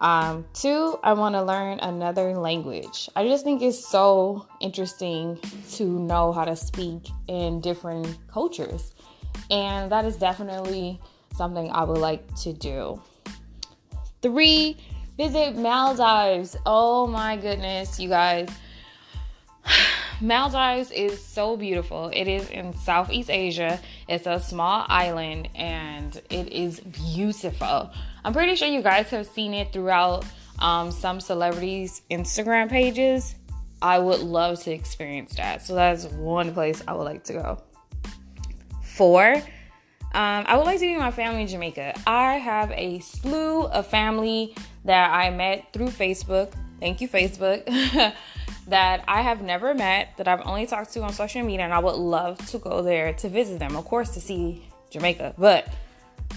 Um, 0.00 0.44
two, 0.52 0.98
I 1.02 1.12
want 1.12 1.34
to 1.34 1.42
learn 1.42 1.78
another 1.80 2.34
language. 2.34 3.08
I 3.14 3.26
just 3.26 3.44
think 3.44 3.60
it's 3.62 3.86
so 3.86 4.46
interesting 4.60 5.38
to 5.72 5.84
know 5.84 6.32
how 6.32 6.44
to 6.44 6.56
speak 6.56 7.08
in 7.28 7.60
different 7.60 8.18
cultures. 8.28 8.94
And 9.50 9.92
that 9.92 10.04
is 10.04 10.16
definitely 10.16 11.00
something 11.36 11.70
I 11.70 11.84
would 11.84 11.98
like 11.98 12.34
to 12.40 12.52
do. 12.52 13.00
Three, 14.22 14.76
visit 15.16 15.56
Maldives. 15.56 16.56
Oh 16.66 17.06
my 17.06 17.36
goodness, 17.36 17.98
you 18.00 18.08
guys. 18.08 18.48
Maldives 20.20 20.90
is 20.90 21.22
so 21.22 21.56
beautiful. 21.56 22.10
It 22.14 22.28
is 22.28 22.48
in 22.50 22.74
Southeast 22.74 23.30
Asia. 23.30 23.80
It's 24.08 24.26
a 24.26 24.38
small 24.40 24.86
island 24.88 25.48
and 25.54 26.20
it 26.30 26.52
is 26.52 26.80
beautiful. 26.80 27.90
I'm 28.24 28.32
pretty 28.32 28.54
sure 28.54 28.68
you 28.68 28.82
guys 28.82 29.10
have 29.10 29.26
seen 29.26 29.52
it 29.52 29.72
throughout 29.72 30.24
um, 30.60 30.92
some 30.92 31.20
celebrities' 31.20 32.02
Instagram 32.10 32.70
pages. 32.70 33.34
I 33.80 33.98
would 33.98 34.20
love 34.20 34.62
to 34.62 34.70
experience 34.70 35.34
that. 35.34 35.62
So 35.62 35.74
that's 35.74 36.04
one 36.06 36.54
place 36.54 36.82
I 36.86 36.94
would 36.94 37.04
like 37.04 37.24
to 37.24 37.32
go. 37.32 37.62
Four, 38.82 39.42
um, 40.14 40.44
I 40.46 40.56
would 40.56 40.64
like 40.64 40.78
to 40.80 40.86
meet 40.86 40.98
my 40.98 41.10
family 41.10 41.42
in 41.42 41.48
Jamaica. 41.48 42.00
I 42.06 42.34
have 42.34 42.70
a 42.72 42.98
slew 43.00 43.64
of 43.64 43.86
family 43.86 44.54
that 44.84 45.10
I 45.10 45.30
met 45.30 45.72
through 45.72 45.88
Facebook. 45.88 46.52
Thank 46.80 47.00
you, 47.00 47.08
Facebook. 47.08 47.64
that 48.66 49.04
I 49.08 49.22
have 49.22 49.42
never 49.42 49.74
met, 49.74 50.16
that 50.18 50.28
I've 50.28 50.46
only 50.46 50.66
talked 50.66 50.92
to 50.92 51.02
on 51.02 51.12
social 51.12 51.42
media, 51.42 51.64
and 51.64 51.74
I 51.74 51.78
would 51.78 51.96
love 51.96 52.44
to 52.50 52.58
go 52.58 52.82
there 52.82 53.12
to 53.14 53.28
visit 53.28 53.58
them, 53.58 53.74
of 53.74 53.84
course, 53.84 54.10
to 54.10 54.20
see 54.20 54.68
Jamaica. 54.90 55.34
But 55.38 55.68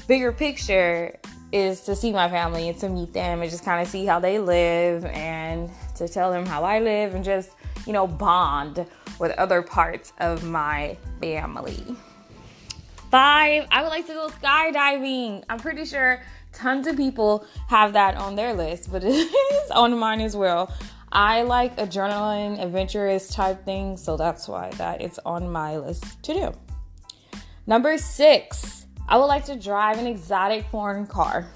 bigger 0.07 0.31
picture 0.31 1.19
is 1.51 1.81
to 1.81 1.95
see 1.95 2.11
my 2.11 2.29
family 2.29 2.69
and 2.69 2.79
to 2.79 2.89
meet 2.89 3.13
them 3.13 3.41
and 3.41 3.49
just 3.49 3.63
kind 3.63 3.81
of 3.81 3.87
see 3.87 4.05
how 4.05 4.19
they 4.19 4.39
live 4.39 5.05
and 5.05 5.69
to 5.95 6.07
tell 6.07 6.31
them 6.31 6.45
how 6.45 6.63
I 6.63 6.79
live 6.79 7.13
and 7.13 7.23
just, 7.23 7.51
you 7.85 7.93
know, 7.93 8.07
bond 8.07 8.85
with 9.19 9.31
other 9.33 9.61
parts 9.61 10.13
of 10.19 10.43
my 10.43 10.97
family. 11.21 11.95
Five, 13.15 13.67
I 13.71 13.81
would 13.81 13.87
like 13.87 14.07
to 14.07 14.13
go 14.13 14.27
skydiving. 14.27 15.45
I'm 15.49 15.57
pretty 15.57 15.85
sure 15.85 16.21
tons 16.51 16.85
of 16.85 16.97
people 16.97 17.47
have 17.69 17.93
that 17.93 18.17
on 18.17 18.35
their 18.35 18.53
list, 18.53 18.91
but 18.91 19.03
it 19.05 19.09
is 19.09 19.71
on 19.71 19.97
mine 19.97 20.19
as 20.19 20.35
well. 20.35 20.69
I 21.13 21.43
like 21.43 21.77
adrenaline, 21.77 22.61
adventurous 22.61 23.29
type 23.29 23.63
things, 23.63 24.03
so 24.03 24.17
that's 24.17 24.49
why 24.49 24.69
that 24.71 25.01
is 25.01 25.17
on 25.25 25.49
my 25.49 25.77
list 25.77 26.21
to 26.23 26.33
do. 26.33 26.51
Number 27.65 27.97
six, 27.97 28.85
I 29.07 29.15
would 29.15 29.27
like 29.27 29.45
to 29.45 29.55
drive 29.55 29.97
an 29.97 30.07
exotic 30.07 30.65
foreign 30.65 31.07
car. 31.07 31.47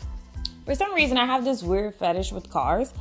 For 0.63 0.75
some 0.75 0.93
reason, 0.93 1.17
I 1.17 1.25
have 1.25 1.43
this 1.43 1.61
weird 1.61 1.93
fetish 1.93 2.31
with 2.31 2.49
cars. 2.49 2.93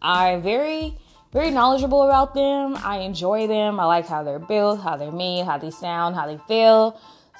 I'm 0.00 0.40
very, 0.40 0.96
very 1.32 1.50
knowledgeable 1.50 2.04
about 2.04 2.32
them. 2.32 2.76
I 2.76 2.98
enjoy 2.98 3.48
them. 3.48 3.80
I 3.80 3.86
like 3.86 4.06
how 4.06 4.22
they're 4.22 4.38
built, 4.38 4.82
how 4.82 4.96
they're 4.96 5.10
made, 5.10 5.46
how 5.46 5.58
they 5.58 5.72
sound, 5.72 6.14
how 6.14 6.28
they 6.28 6.38
feel. 6.46 6.96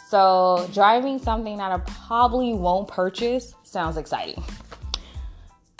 So, 0.08 0.68
driving 0.72 1.18
something 1.18 1.56
that 1.58 1.72
I 1.72 1.78
probably 1.78 2.52
won't 2.52 2.88
purchase 2.88 3.54
sounds 3.62 3.96
exciting. 3.96 4.42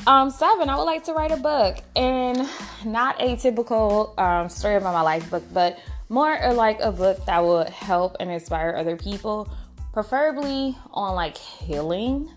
Um, 0.07 0.31
seven, 0.31 0.69
I 0.69 0.76
would 0.76 0.85
like 0.85 1.04
to 1.04 1.12
write 1.12 1.31
a 1.31 1.37
book, 1.37 1.78
and 1.97 2.49
not 2.85 3.21
a 3.21 3.37
typical 3.37 4.14
um, 4.19 4.49
story 4.49 4.76
about 4.76 4.93
my 4.93 5.00
life 5.00 5.31
book, 5.31 5.45
but 5.52 5.78
more 6.09 6.38
like 6.52 6.81
a 6.81 6.93
book 6.93 7.25
that 7.25 7.43
would 7.43 7.69
help 7.71 8.16
and 8.21 8.31
inspire 8.31 8.75
other 8.76 8.97
people, 8.97 9.49
preferably 9.93 10.76
on 10.90 11.14
like 11.14 11.37
healing. 11.37 12.31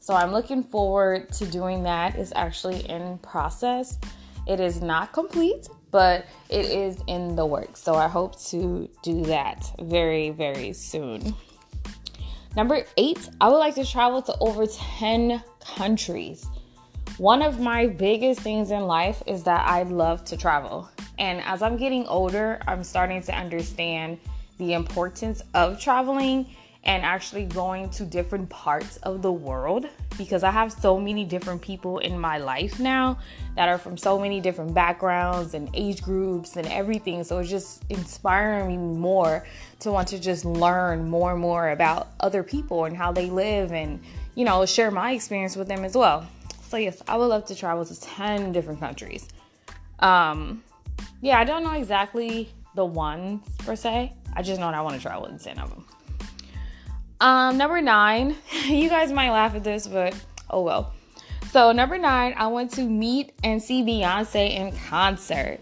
So 0.00 0.14
I'm 0.14 0.32
looking 0.32 0.62
forward 0.62 1.30
to 1.34 1.46
doing 1.46 1.82
that. 1.82 2.16
It's 2.16 2.32
actually 2.34 2.88
in 2.88 3.18
process. 3.18 3.98
It 4.46 4.58
is 4.58 4.80
not 4.80 5.12
complete, 5.12 5.68
but 5.92 6.26
it 6.48 6.64
is 6.64 6.98
in 7.06 7.36
the 7.36 7.46
works. 7.46 7.80
So 7.80 7.94
I 7.94 8.08
hope 8.08 8.40
to 8.46 8.88
do 9.02 9.22
that 9.26 9.70
very, 9.80 10.30
very 10.30 10.72
soon. 10.72 11.34
Number 12.56 12.84
eight, 12.96 13.30
I 13.40 13.48
would 13.48 13.58
like 13.58 13.76
to 13.76 13.84
travel 13.84 14.20
to 14.22 14.36
over 14.40 14.66
10 14.66 15.42
countries. 15.60 16.44
One 17.18 17.42
of 17.42 17.60
my 17.60 17.86
biggest 17.86 18.40
things 18.40 18.70
in 18.70 18.86
life 18.86 19.22
is 19.26 19.44
that 19.44 19.68
I 19.68 19.84
love 19.84 20.24
to 20.24 20.36
travel. 20.36 20.90
And 21.18 21.40
as 21.42 21.62
I'm 21.62 21.76
getting 21.76 22.06
older, 22.06 22.58
I'm 22.66 22.82
starting 22.82 23.22
to 23.22 23.34
understand 23.34 24.18
the 24.58 24.72
importance 24.72 25.42
of 25.54 25.78
traveling 25.78 26.46
and 26.84 27.04
actually 27.04 27.44
going 27.44 27.88
to 27.90 28.04
different 28.04 28.48
parts 28.50 28.96
of 28.98 29.22
the 29.22 29.30
world 29.30 29.86
because 30.18 30.42
I 30.42 30.50
have 30.50 30.72
so 30.72 30.98
many 30.98 31.24
different 31.24 31.62
people 31.62 31.98
in 31.98 32.18
my 32.18 32.38
life 32.38 32.80
now 32.80 33.18
that 33.54 33.68
are 33.68 33.78
from 33.78 33.96
so 33.96 34.18
many 34.18 34.40
different 34.40 34.74
backgrounds 34.74 35.54
and 35.54 35.70
age 35.74 36.02
groups 36.02 36.56
and 36.56 36.66
everything. 36.66 37.22
So 37.22 37.38
it's 37.38 37.50
just 37.50 37.84
inspiring 37.88 38.68
me 38.68 38.76
more 38.76 39.46
to 39.80 39.92
want 39.92 40.08
to 40.08 40.18
just 40.18 40.44
learn 40.44 41.08
more 41.08 41.32
and 41.32 41.40
more 41.40 41.70
about 41.70 42.08
other 42.18 42.42
people 42.42 42.84
and 42.84 42.96
how 42.96 43.12
they 43.12 43.30
live 43.30 43.72
and, 43.72 44.00
you 44.34 44.44
know, 44.44 44.66
share 44.66 44.90
my 44.90 45.12
experience 45.12 45.56
with 45.56 45.68
them 45.68 45.84
as 45.84 45.96
well. 45.96 46.26
So 46.68 46.78
yes, 46.78 47.00
I 47.06 47.16
would 47.16 47.26
love 47.26 47.44
to 47.46 47.54
travel 47.54 47.84
to 47.84 48.00
10 48.00 48.50
different 48.52 48.80
countries. 48.80 49.28
Um 50.00 50.64
yeah, 51.20 51.38
I 51.38 51.44
don't 51.44 51.62
know 51.62 51.74
exactly 51.74 52.52
the 52.74 52.84
ones 52.84 53.46
per 53.58 53.76
se. 53.76 54.12
I 54.34 54.42
just 54.42 54.60
know 54.60 54.66
that 54.66 54.74
I 54.74 54.80
want 54.80 54.96
to 54.96 55.00
travel 55.00 55.28
to 55.28 55.38
10 55.38 55.58
of 55.60 55.70
them. 55.70 55.84
Um 57.22 57.56
number 57.56 57.80
9, 57.80 58.34
you 58.64 58.88
guys 58.88 59.12
might 59.12 59.30
laugh 59.30 59.54
at 59.54 59.62
this, 59.62 59.86
but 59.86 60.12
oh 60.50 60.62
well. 60.62 60.92
So 61.52 61.70
number 61.70 61.96
9, 61.96 62.34
I 62.36 62.46
want 62.48 62.72
to 62.72 62.82
meet 62.82 63.32
and 63.44 63.62
see 63.62 63.84
Beyonce 63.84 64.56
in 64.56 64.72
concert. 64.88 65.60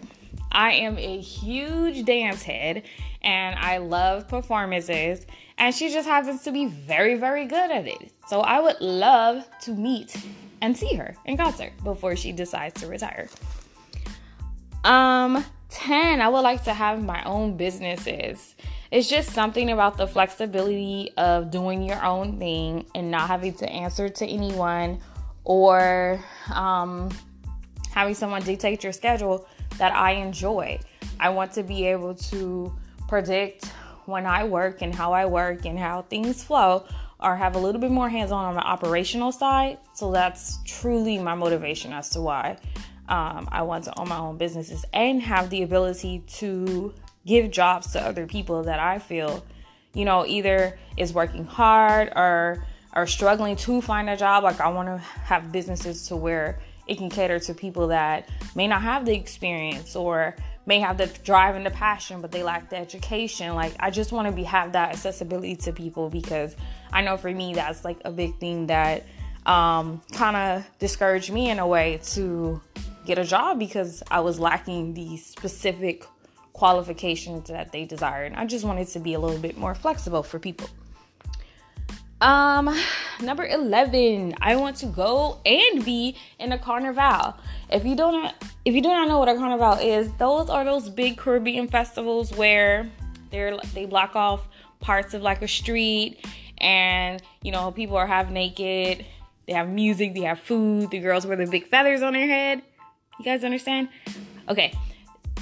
I 0.51 0.73
am 0.73 0.97
a 0.97 1.21
huge 1.21 2.07
dance 2.07 2.43
head 2.43 2.85
and 3.21 3.59
I 3.59 3.77
love 3.77 4.27
performances 4.27 5.27
and 5.59 5.75
she 5.75 5.91
just 5.91 6.09
happens 6.09 6.45
to 6.45 6.51
be 6.51 6.65
very 6.65 7.17
very 7.17 7.45
good 7.45 7.71
at 7.71 7.87
it. 7.87 8.11
So 8.27 8.41
I 8.41 8.59
would 8.61 8.81
love 8.81 9.47
to 9.65 9.73
meet 9.73 10.17
and 10.63 10.75
see 10.75 10.95
her 10.95 11.15
in 11.27 11.37
concert 11.37 11.73
before 11.85 12.17
she 12.17 12.33
decides 12.33 12.81
to 12.81 12.87
retire. 12.87 13.29
Um, 14.83 15.45
10, 15.69 16.23
I 16.23 16.29
would 16.31 16.41
like 16.41 16.65
to 16.65 16.73
have 16.73 17.05
my 17.05 17.23
own 17.25 17.59
businesses. 17.59 18.55
It's 18.91 19.09
just 19.09 19.31
something 19.31 19.71
about 19.71 19.97
the 19.97 20.07
flexibility 20.07 21.13
of 21.17 21.53
doing 21.53 21.83
your 21.83 22.05
own 22.05 22.39
thing 22.41 22.87
and 22.95 23.09
not 23.09 23.29
having 23.29 23.55
to 23.55 23.69
answer 23.69 24.09
to 24.09 24.27
anyone 24.27 24.99
or 25.45 26.23
um, 26.53 27.11
having 27.93 28.15
someone 28.15 28.43
dictate 28.43 28.83
your 28.83 28.93
schedule 28.93 29.47
that 29.79 29.95
I 29.95 30.13
enjoy. 30.13 30.81
I 31.21 31.29
want 31.29 31.53
to 31.53 31.63
be 31.63 31.87
able 31.87 32.15
to 32.15 32.77
predict 33.07 33.67
when 34.07 34.27
I 34.27 34.43
work 34.43 34.83
and 34.83 34.93
how 34.93 35.13
I 35.13 35.27
work 35.27 35.67
and 35.67 35.79
how 35.79 36.03
things 36.03 36.43
flow 36.43 36.85
or 37.21 37.37
have 37.37 37.55
a 37.55 37.59
little 37.59 37.81
bit 37.81 37.93
more 37.93 38.09
hands 38.09 38.33
on 38.33 38.45
on 38.45 38.55
the 38.55 38.61
operational 38.61 39.31
side. 39.31 39.79
So 39.95 40.11
that's 40.11 40.59
truly 40.65 41.17
my 41.19 41.37
motivation 41.37 41.93
as 41.93 42.09
to 42.11 42.21
why 42.21 42.57
um, 43.11 43.49
I 43.53 43.63
want 43.63 43.85
to 43.85 43.99
own 43.99 44.09
my 44.09 44.19
own 44.19 44.39
businesses 44.39 44.85
and 44.93 45.21
have 45.23 45.51
the 45.51 45.63
ability 45.63 46.25
to 46.39 46.95
give 47.27 47.51
jobs 47.51 47.93
to 47.93 48.01
other 48.01 48.27
people 48.27 48.65
that 48.65 48.81
I 48.81 48.99
feel, 48.99 49.45
you 49.95 50.05
know, 50.05 50.27
either 50.27 50.79
is 50.97 51.13
working 51.13 51.45
hard 51.45 52.13
or 52.17 52.65
are 52.93 53.07
struggling 53.07 53.57
to 53.57 53.81
find 53.81 54.11
a 54.11 54.17
job. 54.17 54.45
Like 54.45 54.61
I 54.61 54.69
want 54.69 54.89
to 54.89 54.99
have 54.99 55.53
businesses 55.53 56.09
to 56.09 56.17
where 56.17 56.61
it 56.91 56.99
can 56.99 57.09
cater 57.09 57.39
to 57.39 57.55
people 57.55 57.89
that 57.89 58.29
may 58.57 58.67
not 58.67 58.83
have 58.83 59.07
the 59.07 59.15
experience 59.15 59.95
or 59.95 60.35
may 60.67 60.81
have 60.81 60.99
the 60.99 61.07
drive 61.25 61.55
and 61.55 61.65
the 61.65 61.71
passion 61.71 62.21
but 62.21 62.33
they 62.33 62.43
lack 62.43 62.69
the 62.69 62.77
education 62.77 63.55
like 63.55 63.73
i 63.81 63.91
just 63.91 64.13
want 64.13 64.27
to 64.27 64.33
be 64.33 64.43
have 64.43 64.73
that 64.73 64.91
accessibility 64.91 65.55
to 65.55 65.73
people 65.73 66.11
because 66.11 66.57
i 66.93 67.01
know 67.01 67.17
for 67.17 67.31
me 67.31 67.55
that's 67.55 67.85
like 67.85 67.99
a 68.05 68.11
big 68.11 68.37
thing 68.39 68.67
that 68.67 69.05
um, 69.47 70.03
kind 70.13 70.37
of 70.37 70.79
discouraged 70.79 71.33
me 71.33 71.49
in 71.49 71.61
a 71.61 71.67
way 71.67 71.99
to 72.03 72.61
get 73.07 73.19
a 73.19 73.25
job 73.25 73.59
because 73.59 74.03
i 74.11 74.21
was 74.21 74.39
lacking 74.39 74.93
the 74.93 75.17
specific 75.17 76.05
qualifications 76.61 77.49
that 77.49 77.73
they 77.73 77.87
desired 77.87 78.27
and 78.33 78.37
i 78.37 78.45
just 78.45 78.67
wanted 78.67 78.87
to 78.87 79.01
be 79.01 79.15
a 79.15 79.19
little 79.19 79.39
bit 79.39 79.57
more 79.57 79.75
flexible 79.75 80.23
for 80.23 80.39
people 80.39 80.69
um, 82.21 82.69
number 83.23 83.47
11, 83.47 84.35
I 84.43 84.57
want 84.57 84.77
to 84.77 84.87
go 84.87 85.41
and 85.47 85.83
be 85.83 86.17
in 86.39 86.53
a 86.53 86.59
carnival. 86.59 87.35
If 87.71 87.87
you 87.87 87.97
don't 87.97 88.35
if 88.67 88.75
you 88.75 88.83
do 88.83 88.91
not 88.91 89.09
know 89.09 89.19
what 89.19 89.29
a 89.29 89.37
carnival 89.37 89.79
is, 89.81 90.13
those 90.19 90.51
are 90.51 90.63
those 90.63 90.91
big 90.91 91.17
Caribbean 91.17 91.67
festivals 91.69 92.31
where 92.37 92.91
they're 93.31 93.57
they 93.73 93.87
block 93.87 94.15
off 94.17 94.47
parts 94.81 95.15
of 95.15 95.23
like 95.23 95.41
a 95.41 95.49
street 95.49 96.27
and 96.59 97.23
you 97.41 97.53
know 97.53 97.73
people 97.73 97.97
are 97.97 98.07
half 98.07 98.29
naked. 98.29 99.07
They 99.47 99.55
have 99.55 99.71
music, 99.71 100.15
they 100.15 100.21
have 100.21 100.41
food, 100.41 100.91
the 100.91 100.99
girls 100.99 101.27
wear 101.27 101.39
the 101.39 101.47
big 101.47 101.69
feathers 101.69 102.03
on 102.03 102.13
their 102.13 102.27
head. 102.27 102.63
You 103.19 103.25
guys 103.25 103.45
understand? 103.45 103.89
Okay. 104.47 104.75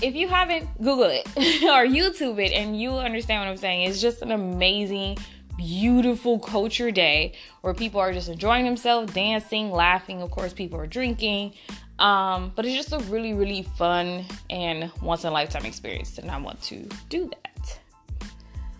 If 0.00 0.14
you 0.14 0.28
haven't, 0.28 0.66
Google 0.78 1.10
it 1.10 1.26
or 1.36 1.86
YouTube 1.86 2.44
it 2.44 2.52
and 2.52 2.80
you 2.80 2.92
understand 2.92 3.40
what 3.40 3.50
I'm 3.50 3.56
saying. 3.56 3.88
It's 3.88 4.00
just 4.00 4.22
an 4.22 4.32
amazing, 4.32 5.18
beautiful 5.56 6.38
culture 6.38 6.90
day 6.90 7.34
where 7.62 7.74
people 7.74 8.00
are 8.00 8.12
just 8.12 8.28
enjoying 8.28 8.64
themselves, 8.64 9.12
dancing, 9.12 9.70
laughing. 9.70 10.22
Of 10.22 10.30
course, 10.30 10.52
people 10.52 10.78
are 10.78 10.86
drinking. 10.86 11.54
Um, 11.98 12.52
but 12.54 12.64
it's 12.64 12.76
just 12.76 12.92
a 12.92 12.98
really, 13.10 13.34
really 13.34 13.62
fun 13.62 14.24
and 14.48 14.90
once 15.02 15.24
in 15.24 15.30
a 15.30 15.32
lifetime 15.32 15.64
experience, 15.66 16.18
and 16.18 16.30
I 16.30 16.38
want 16.38 16.62
to 16.62 16.88
do 17.08 17.28
that. 17.42 17.80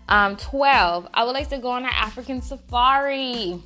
Um, 0.07 0.37
12, 0.37 1.07
I 1.13 1.25
would 1.25 1.33
like 1.33 1.49
to 1.49 1.57
go 1.57 1.69
on 1.69 1.83
an 1.83 1.91
African 1.93 2.41
safari. 2.41 3.61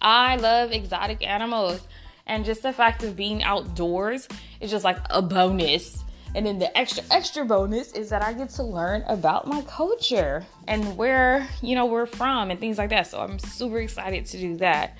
I 0.00 0.36
love 0.36 0.70
exotic 0.70 1.26
animals, 1.26 1.80
and 2.26 2.44
just 2.44 2.62
the 2.62 2.72
fact 2.72 3.02
of 3.02 3.16
being 3.16 3.42
outdoors 3.42 4.28
is 4.60 4.70
just 4.70 4.84
like 4.84 4.98
a 5.10 5.20
bonus 5.20 6.04
and 6.34 6.44
then 6.44 6.58
the 6.58 6.76
extra 6.76 7.04
extra 7.10 7.44
bonus 7.44 7.92
is 7.92 8.10
that 8.10 8.22
I 8.22 8.32
get 8.32 8.50
to 8.50 8.62
learn 8.62 9.02
about 9.06 9.46
my 9.46 9.62
culture 9.62 10.44
and 10.66 10.96
where, 10.96 11.48
you 11.62 11.74
know, 11.74 11.86
we're 11.86 12.06
from 12.06 12.50
and 12.50 12.58
things 12.58 12.78
like 12.78 12.90
that. 12.90 13.06
So 13.06 13.20
I'm 13.20 13.38
super 13.38 13.78
excited 13.78 14.26
to 14.26 14.38
do 14.38 14.56
that. 14.58 14.98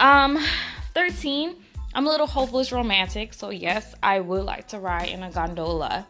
Um 0.00 0.38
13, 0.94 1.56
I'm 1.94 2.06
a 2.06 2.10
little 2.10 2.26
hopeless 2.26 2.72
romantic, 2.72 3.34
so 3.34 3.50
yes, 3.50 3.94
I 4.02 4.20
would 4.20 4.44
like 4.44 4.68
to 4.68 4.78
ride 4.78 5.08
in 5.08 5.22
a 5.22 5.30
gondola. 5.30 6.06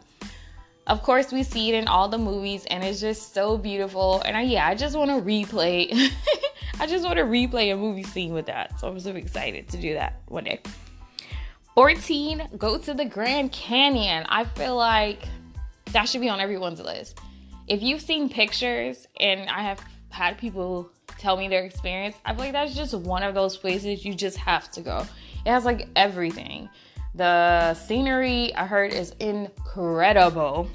Of 0.87 1.03
course, 1.03 1.31
we 1.31 1.43
see 1.43 1.69
it 1.69 1.75
in 1.75 1.87
all 1.87 2.07
the 2.07 2.17
movies 2.17 2.65
and 2.65 2.83
it's 2.83 2.99
just 2.99 3.33
so 3.35 3.57
beautiful. 3.57 4.23
And 4.25 4.35
I, 4.35 4.41
yeah, 4.41 4.67
I 4.67 4.73
just 4.73 4.97
want 4.97 5.11
to 5.11 5.21
replay. 5.21 6.11
I 6.79 6.87
just 6.87 7.05
want 7.05 7.17
to 7.17 7.25
replay 7.25 7.71
a 7.71 7.77
movie 7.77 8.03
scene 8.03 8.33
with 8.33 8.47
that. 8.47 8.79
So 8.79 8.87
I'm 8.87 8.99
so 8.99 9.11
excited 9.11 9.67
to 9.69 9.77
do 9.77 9.93
that 9.93 10.21
one 10.27 10.45
day. 10.45 10.61
14, 11.79 12.49
go 12.57 12.77
to 12.77 12.93
the 12.93 13.05
Grand 13.05 13.53
Canyon. 13.53 14.25
I 14.27 14.43
feel 14.43 14.75
like 14.75 15.23
that 15.93 16.09
should 16.09 16.19
be 16.19 16.27
on 16.27 16.41
everyone's 16.41 16.81
list. 16.81 17.21
If 17.67 17.81
you've 17.81 18.01
seen 18.01 18.27
pictures 18.27 19.07
and 19.17 19.49
I 19.49 19.61
have 19.61 19.79
had 20.09 20.37
people 20.37 20.91
tell 21.17 21.37
me 21.37 21.47
their 21.47 21.63
experience, 21.63 22.17
I 22.25 22.33
feel 22.33 22.41
like 22.41 22.51
that's 22.51 22.75
just 22.75 22.93
one 22.93 23.23
of 23.23 23.33
those 23.33 23.55
places 23.55 24.03
you 24.03 24.13
just 24.13 24.35
have 24.35 24.69
to 24.71 24.81
go. 24.81 25.05
It 25.45 25.49
has 25.51 25.63
like 25.63 25.87
everything. 25.95 26.67
The 27.15 27.73
scenery 27.75 28.53
I 28.55 28.65
heard 28.65 28.91
is 28.91 29.11
incredible 29.21 30.69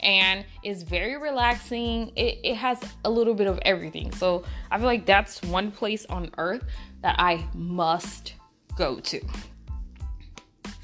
and 0.00 0.46
it's 0.62 0.80
very 0.80 1.18
relaxing. 1.18 2.10
It, 2.16 2.38
it 2.42 2.54
has 2.54 2.80
a 3.04 3.10
little 3.10 3.34
bit 3.34 3.48
of 3.48 3.58
everything. 3.66 4.12
So 4.12 4.44
I 4.70 4.78
feel 4.78 4.86
like 4.86 5.04
that's 5.04 5.42
one 5.42 5.70
place 5.70 6.06
on 6.06 6.30
earth 6.38 6.64
that 7.02 7.16
I 7.18 7.46
must 7.52 8.32
go 8.78 8.98
to. 9.00 9.20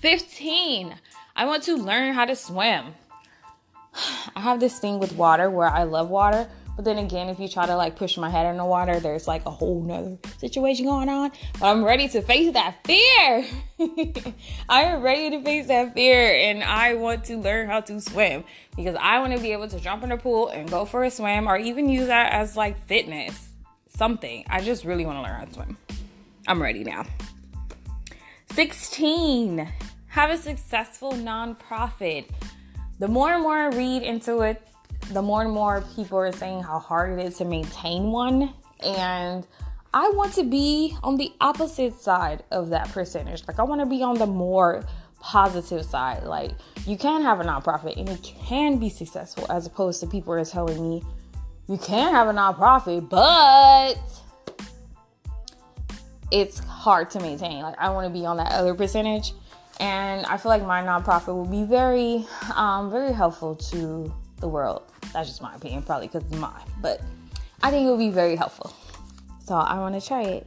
15. 0.04 0.94
I 1.34 1.46
want 1.46 1.62
to 1.62 1.76
learn 1.76 2.12
how 2.12 2.26
to 2.26 2.36
swim. 2.36 2.94
I 4.36 4.40
have 4.40 4.60
this 4.60 4.78
thing 4.78 4.98
with 4.98 5.14
water 5.14 5.48
where 5.48 5.66
I 5.66 5.84
love 5.84 6.10
water, 6.10 6.46
but 6.76 6.84
then 6.84 6.98
again, 6.98 7.30
if 7.30 7.40
you 7.40 7.48
try 7.48 7.64
to 7.64 7.74
like 7.74 7.96
push 7.96 8.18
my 8.18 8.28
head 8.28 8.44
in 8.50 8.58
the 8.58 8.66
water, 8.66 9.00
there's 9.00 9.26
like 9.26 9.46
a 9.46 9.50
whole 9.50 9.82
nother 9.82 10.18
situation 10.36 10.84
going 10.84 11.08
on. 11.08 11.32
But 11.58 11.70
I'm 11.70 11.82
ready 11.82 12.06
to 12.08 12.20
face 12.20 12.52
that 12.52 12.84
fear. 12.84 13.46
I 14.68 14.82
am 14.82 15.00
ready 15.00 15.30
to 15.30 15.42
face 15.42 15.68
that 15.68 15.94
fear, 15.94 16.34
and 16.50 16.62
I 16.62 16.96
want 16.96 17.24
to 17.24 17.38
learn 17.38 17.68
how 17.68 17.80
to 17.80 17.98
swim 17.98 18.44
because 18.76 18.98
I 19.00 19.20
want 19.20 19.32
to 19.32 19.40
be 19.40 19.52
able 19.52 19.68
to 19.68 19.80
jump 19.80 20.02
in 20.02 20.10
the 20.10 20.18
pool 20.18 20.48
and 20.48 20.70
go 20.70 20.84
for 20.84 21.04
a 21.04 21.10
swim, 21.10 21.48
or 21.48 21.56
even 21.56 21.88
use 21.88 22.08
that 22.08 22.34
as 22.34 22.58
like 22.58 22.78
fitness, 22.86 23.48
something. 23.96 24.44
I 24.50 24.60
just 24.60 24.84
really 24.84 25.06
want 25.06 25.16
to 25.16 25.22
learn 25.22 25.38
how 25.38 25.46
to 25.46 25.54
swim. 25.54 25.78
I'm 26.46 26.60
ready 26.60 26.84
now. 26.84 27.06
16 28.52 29.66
have 30.14 30.30
a 30.30 30.38
successful 30.38 31.10
nonprofit. 31.10 32.30
The 33.00 33.08
more 33.08 33.32
and 33.32 33.42
more 33.42 33.56
I 33.56 33.66
read 33.66 34.04
into 34.04 34.42
it, 34.42 34.62
the 35.10 35.20
more 35.20 35.42
and 35.42 35.50
more 35.50 35.82
people 35.96 36.18
are 36.18 36.30
saying 36.30 36.62
how 36.62 36.78
hard 36.78 37.18
it 37.18 37.26
is 37.26 37.38
to 37.38 37.44
maintain 37.44 38.12
one. 38.12 38.54
And 38.78 39.44
I 39.92 40.08
want 40.10 40.32
to 40.34 40.44
be 40.44 40.96
on 41.02 41.16
the 41.16 41.32
opposite 41.40 42.00
side 42.00 42.44
of 42.52 42.68
that 42.68 42.90
percentage. 42.90 43.42
Like, 43.48 43.58
I 43.58 43.64
want 43.64 43.80
to 43.80 43.86
be 43.86 44.04
on 44.04 44.16
the 44.16 44.26
more 44.26 44.86
positive 45.18 45.84
side. 45.84 46.22
Like, 46.22 46.52
you 46.86 46.96
can 46.96 47.22
have 47.22 47.40
a 47.40 47.42
nonprofit 47.42 47.96
and 47.96 48.08
it 48.08 48.22
can 48.22 48.78
be 48.78 48.90
successful, 48.90 49.50
as 49.50 49.66
opposed 49.66 49.98
to 49.98 50.06
people 50.06 50.32
are 50.34 50.44
telling 50.44 50.80
me 50.80 51.02
you 51.68 51.76
can 51.76 52.14
have 52.14 52.28
a 52.28 52.32
nonprofit, 52.32 53.08
but 53.08 53.98
it's 56.30 56.60
hard 56.60 57.10
to 57.10 57.18
maintain. 57.18 57.64
Like, 57.64 57.80
I 57.80 57.90
want 57.90 58.06
to 58.06 58.16
be 58.16 58.24
on 58.24 58.36
that 58.36 58.52
other 58.52 58.74
percentage 58.74 59.32
and 59.80 60.24
I 60.26 60.36
feel 60.36 60.50
like 60.50 60.64
my 60.64 60.82
nonprofit 60.82 61.34
will 61.34 61.46
be 61.46 61.64
very, 61.64 62.26
um, 62.54 62.90
very 62.90 63.12
helpful 63.12 63.56
to 63.56 64.12
the 64.38 64.48
world. 64.48 64.82
That's 65.12 65.28
just 65.28 65.42
my 65.42 65.54
opinion, 65.54 65.82
probably 65.82 66.08
because 66.08 66.24
it's 66.24 66.36
mine, 66.36 66.66
but 66.80 67.00
I 67.62 67.70
think 67.70 67.86
it 67.86 67.90
will 67.90 67.98
be 67.98 68.10
very 68.10 68.36
helpful. 68.36 68.72
So 69.44 69.54
I 69.54 69.78
want 69.78 70.00
to 70.00 70.06
try 70.06 70.22
it. 70.22 70.46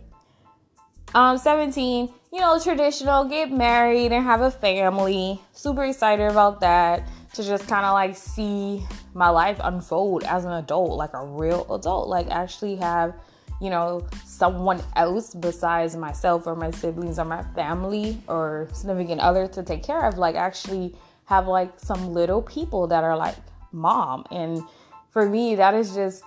Um, 1.13 1.37
17, 1.37 2.09
you 2.33 2.39
know, 2.39 2.59
traditional, 2.59 3.25
get 3.25 3.51
married 3.51 4.11
and 4.11 4.23
have 4.23 4.41
a 4.41 4.51
family. 4.51 5.39
Super 5.53 5.85
excited 5.85 6.29
about 6.29 6.59
that 6.61 7.07
to 7.33 7.43
just 7.43 7.67
kind 7.67 7.85
of 7.85 7.93
like 7.93 8.17
see 8.17 8.85
my 9.13 9.29
life 9.29 9.59
unfold 9.63 10.23
as 10.23 10.45
an 10.45 10.51
adult, 10.51 10.91
like 10.91 11.13
a 11.13 11.25
real 11.25 11.71
adult, 11.73 12.07
like 12.07 12.27
actually 12.29 12.75
have 12.75 13.13
you 13.61 13.69
know, 13.69 14.07
someone 14.25 14.81
else 14.95 15.33
besides 15.33 15.95
myself 15.95 16.45
or 16.45 16.55
my 16.55 16.71
siblings 16.71 17.17
or 17.17 17.25
my 17.25 17.43
family 17.55 18.21
or 18.27 18.67
significant 18.73 19.21
other 19.21 19.47
to 19.47 19.63
take 19.63 19.83
care 19.83 20.05
of. 20.05 20.17
Like, 20.17 20.35
actually 20.35 20.95
have 21.25 21.47
like 21.47 21.79
some 21.79 22.13
little 22.13 22.41
people 22.41 22.87
that 22.87 23.03
are 23.03 23.17
like 23.17 23.35
mom. 23.71 24.25
And 24.31 24.63
for 25.09 25.27
me, 25.27 25.55
that 25.55 25.73
is 25.73 25.93
just 25.93 26.23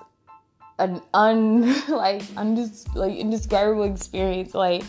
an 0.79 1.03
un 1.13 1.63
like 1.89 2.23
undis 2.35 2.95
like 2.95 3.17
indescribable 3.17 3.85
experience. 3.85 4.55
Like, 4.55 4.83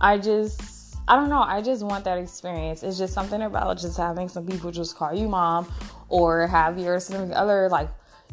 I 0.00 0.18
just 0.18 0.96
I 1.08 1.16
don't 1.16 1.30
know. 1.30 1.40
I 1.40 1.62
just 1.62 1.82
want 1.82 2.04
that 2.04 2.18
experience. 2.18 2.82
It's 2.82 2.98
just 2.98 3.14
something 3.14 3.40
about 3.40 3.78
just 3.78 3.96
having 3.96 4.28
some 4.28 4.46
people 4.46 4.70
just 4.70 4.96
call 4.96 5.14
you 5.14 5.28
mom 5.28 5.66
or 6.10 6.46
have 6.46 6.78
your 6.78 7.00
significant 7.00 7.34
other 7.34 7.68
like 7.70 7.88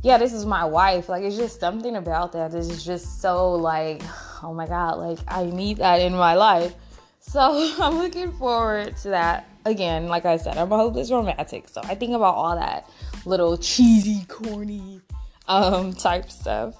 yeah, 0.05 0.19
this 0.19 0.33
is 0.33 0.45
my 0.45 0.63
wife. 0.63 1.09
Like, 1.09 1.23
it's 1.23 1.35
just 1.35 1.59
something 1.59 1.95
about 1.95 2.31
that 2.33 2.51
This 2.51 2.69
is 2.69 2.85
just 2.85 3.21
so 3.21 3.53
like, 3.53 4.03
oh 4.43 4.53
my 4.53 4.67
God, 4.67 4.99
like, 4.99 5.17
I 5.27 5.45
need 5.45 5.77
that 5.77 5.99
in 5.99 6.13
my 6.13 6.35
life. 6.35 6.75
So 7.21 7.41
I'm 7.79 7.97
looking 7.97 8.31
forward 8.33 8.95
to 8.97 9.09
that. 9.09 9.49
Again, 9.65 10.07
like 10.07 10.25
I 10.25 10.37
said, 10.37 10.59
I'm 10.59 10.71
a 10.71 10.77
hopeless 10.77 11.09
romantic. 11.09 11.67
So 11.69 11.81
I 11.83 11.95
think 11.95 12.13
about 12.13 12.35
all 12.35 12.55
that 12.55 12.87
little 13.25 13.57
cheesy, 13.57 14.25
corny 14.27 15.01
um, 15.47 15.91
type 15.93 16.29
stuff. 16.29 16.75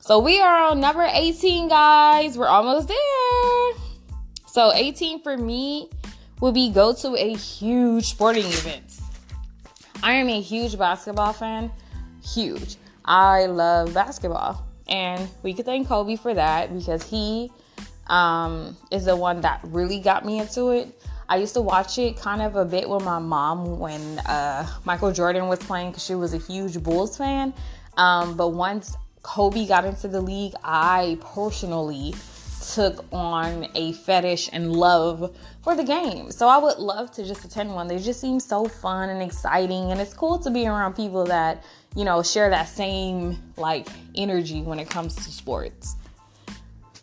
So 0.00 0.18
we 0.18 0.38
are 0.38 0.72
on 0.72 0.78
number 0.78 1.08
18, 1.10 1.70
guys. 1.70 2.36
We're 2.36 2.48
almost 2.48 2.86
there. 2.88 3.82
So 4.46 4.74
18 4.74 5.22
for 5.22 5.38
me 5.38 5.88
would 6.42 6.52
be 6.52 6.70
go 6.70 6.92
to 6.92 7.16
a 7.16 7.34
huge 7.34 8.10
sporting 8.10 8.44
event. 8.44 9.00
I 10.02 10.12
am 10.12 10.28
a 10.28 10.42
huge 10.42 10.76
basketball 10.76 11.32
fan 11.32 11.70
huge. 12.22 12.76
I 13.04 13.46
love 13.46 13.94
basketball. 13.94 14.64
And 14.88 15.28
we 15.42 15.54
could 15.54 15.64
thank 15.64 15.88
Kobe 15.88 16.16
for 16.16 16.34
that 16.34 16.76
because 16.76 17.02
he 17.02 17.50
um, 18.08 18.76
is 18.90 19.04
the 19.04 19.16
one 19.16 19.40
that 19.42 19.60
really 19.64 20.00
got 20.00 20.24
me 20.24 20.40
into 20.40 20.70
it. 20.70 21.00
I 21.28 21.36
used 21.36 21.54
to 21.54 21.62
watch 21.62 21.98
it 21.98 22.16
kind 22.16 22.42
of 22.42 22.56
a 22.56 22.64
bit 22.64 22.88
with 22.88 23.04
my 23.04 23.18
mom 23.18 23.78
when 23.78 24.18
uh, 24.20 24.68
Michael 24.84 25.12
Jordan 25.12 25.48
was 25.48 25.60
playing 25.60 25.90
because 25.90 26.04
she 26.04 26.14
was 26.14 26.34
a 26.34 26.38
huge 26.38 26.82
Bulls 26.82 27.16
fan. 27.16 27.54
Um, 27.96 28.36
but 28.36 28.48
once 28.48 28.96
Kobe 29.22 29.66
got 29.66 29.84
into 29.84 30.08
the 30.08 30.20
league, 30.20 30.54
I 30.62 31.18
personally 31.20 32.14
took 32.62 33.04
on 33.12 33.68
a 33.74 33.92
fetish 33.92 34.50
and 34.52 34.74
love 34.74 35.36
for 35.62 35.74
the 35.74 35.84
game. 35.84 36.30
So 36.30 36.48
I 36.48 36.58
would 36.58 36.78
love 36.78 37.10
to 37.12 37.24
just 37.24 37.44
attend 37.44 37.74
one. 37.74 37.88
They 37.88 37.98
just 37.98 38.20
seem 38.20 38.40
so 38.40 38.64
fun 38.64 39.10
and 39.10 39.22
exciting, 39.22 39.90
and 39.90 40.00
it's 40.00 40.14
cool 40.14 40.38
to 40.38 40.50
be 40.50 40.66
around 40.66 40.94
people 40.94 41.24
that 41.26 41.64
you 41.94 42.04
know, 42.04 42.22
share 42.22 42.50
that 42.50 42.68
same 42.68 43.38
like 43.56 43.88
energy 44.14 44.62
when 44.62 44.78
it 44.78 44.88
comes 44.88 45.14
to 45.14 45.22
sports. 45.22 45.96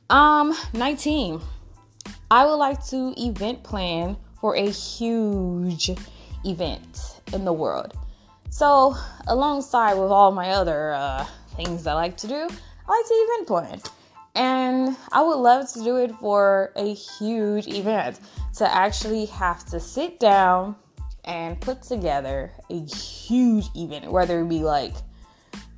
Um, 0.10 0.56
19. 0.74 1.40
I 2.32 2.46
would 2.46 2.56
like 2.56 2.84
to 2.88 3.14
event 3.18 3.64
plan 3.64 4.18
for 4.40 4.56
a 4.56 4.70
huge 4.70 5.92
event 6.46 7.22
in 7.34 7.46
the 7.46 7.54
world. 7.54 7.94
So, 8.50 8.96
alongside 9.28 9.94
with 9.94 10.12
all 10.12 10.32
my 10.32 10.50
other 10.52 10.94
uh, 10.94 11.26
things 11.56 11.86
I 11.86 11.94
like 11.94 12.18
to 12.18 12.28
do, 12.28 12.36
I 12.36 12.92
like 12.92 13.08
to 13.08 13.14
event 13.14 13.48
plan. 13.48 13.82
And 14.36 14.96
I 15.12 15.22
would 15.22 15.38
love 15.38 15.72
to 15.74 15.84
do 15.84 15.98
it 15.98 16.12
for 16.16 16.72
a 16.76 16.94
huge 16.94 17.68
event 17.68 18.20
to 18.56 18.74
actually 18.74 19.26
have 19.28 19.66
to 19.66 19.80
sit 19.80 20.20
down 20.20 20.76
and 21.26 21.60
put 21.60 21.82
together 21.82 22.52
a 22.70 22.80
huge 22.86 23.66
event, 23.76 24.12
whether 24.12 24.42
it 24.42 24.50
be 24.50 24.60
like, 24.60 24.94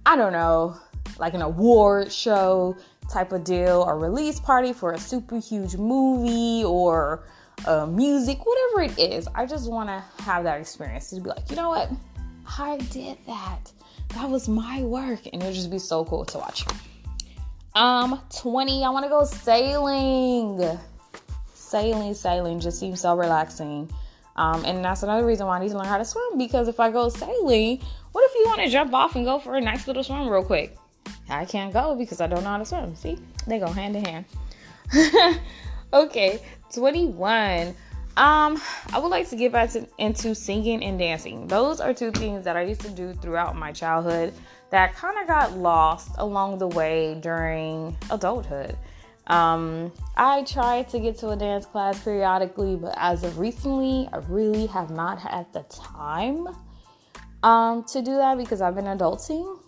I 0.05 0.15
don't 0.15 0.33
know, 0.33 0.77
like 1.17 1.33
an 1.33 1.41
award 1.41 2.11
show 2.11 2.77
type 3.11 3.31
of 3.31 3.43
deal, 3.43 3.83
or 3.85 3.99
release 3.99 4.39
party 4.39 4.73
for 4.73 4.93
a 4.93 4.99
super 4.99 5.39
huge 5.39 5.75
movie, 5.75 6.63
or 6.63 7.25
uh, 7.65 7.85
music, 7.85 8.39
whatever 8.45 8.93
it 8.93 8.99
is. 8.99 9.27
I 9.35 9.45
just 9.45 9.69
want 9.69 9.89
to 9.89 10.23
have 10.23 10.43
that 10.45 10.59
experience 10.59 11.09
to 11.09 11.19
be 11.19 11.29
like, 11.29 11.49
you 11.49 11.55
know 11.55 11.69
what? 11.69 11.89
I 12.57 12.77
did 12.77 13.17
that. 13.27 13.71
That 14.09 14.29
was 14.29 14.47
my 14.47 14.81
work. 14.83 15.25
And 15.31 15.41
it'll 15.41 15.53
just 15.53 15.69
be 15.69 15.79
so 15.79 16.05
cool 16.05 16.25
to 16.25 16.37
watch. 16.37 16.65
Um, 17.73 18.21
20, 18.41 18.83
I 18.83 18.89
want 18.89 19.05
to 19.05 19.09
go 19.09 19.23
sailing. 19.23 20.77
Sailing, 21.53 22.13
sailing 22.13 22.59
just 22.59 22.79
seems 22.79 22.99
so 22.99 23.15
relaxing. 23.15 23.89
Um, 24.35 24.65
and 24.65 24.83
that's 24.83 25.03
another 25.03 25.25
reason 25.25 25.47
why 25.47 25.57
I 25.57 25.61
need 25.61 25.71
to 25.71 25.77
learn 25.77 25.87
how 25.87 25.97
to 25.97 26.05
swim 26.05 26.37
because 26.37 26.67
if 26.67 26.79
I 26.79 26.89
go 26.89 27.09
sailing, 27.09 27.81
what 28.11 28.29
if 28.29 28.35
you 28.35 28.43
want 28.45 28.61
to 28.61 28.69
jump 28.69 28.93
off 28.93 29.15
and 29.15 29.25
go 29.25 29.39
for 29.39 29.55
a 29.55 29.61
nice 29.61 29.87
little 29.87 30.03
swim 30.03 30.27
real 30.27 30.43
quick? 30.43 30.77
I 31.29 31.45
can't 31.45 31.73
go 31.73 31.95
because 31.95 32.19
I 32.21 32.27
don't 32.27 32.43
know 32.43 32.49
how 32.49 32.57
to 32.57 32.65
swim. 32.65 32.95
See, 32.95 33.17
they 33.47 33.59
go 33.59 33.67
hand 33.67 33.95
in 33.95 34.05
hand. 34.05 34.25
okay, 35.93 36.41
21. 36.73 37.75
Um, 38.17 38.61
I 38.91 38.99
would 38.99 39.07
like 39.07 39.29
to 39.29 39.35
get 39.35 39.51
back 39.51 39.71
to, 39.71 39.87
into 39.97 40.35
singing 40.35 40.83
and 40.83 40.99
dancing. 40.99 41.47
Those 41.47 41.79
are 41.79 41.93
two 41.93 42.11
things 42.11 42.43
that 42.43 42.57
I 42.57 42.63
used 42.63 42.81
to 42.81 42.89
do 42.89 43.13
throughout 43.13 43.55
my 43.55 43.71
childhood 43.71 44.33
that 44.69 44.95
kind 44.95 45.17
of 45.19 45.27
got 45.27 45.57
lost 45.57 46.11
along 46.17 46.57
the 46.57 46.67
way 46.67 47.17
during 47.21 47.97
adulthood. 48.09 48.77
Um, 49.27 49.93
I 50.17 50.43
tried 50.43 50.89
to 50.89 50.99
get 50.99 51.17
to 51.19 51.29
a 51.29 51.35
dance 51.37 51.65
class 51.65 52.03
periodically, 52.03 52.75
but 52.75 52.93
as 52.97 53.23
of 53.23 53.39
recently, 53.39 54.09
I 54.11 54.17
really 54.17 54.65
have 54.67 54.89
not 54.89 55.19
had 55.19 55.51
the 55.53 55.63
time 55.69 56.47
um, 57.43 57.83
to 57.85 58.01
do 58.01 58.15
that 58.15 58.37
because 58.37 58.61
I've 58.61 58.75
been 58.75 58.85
adulting. 58.85 59.59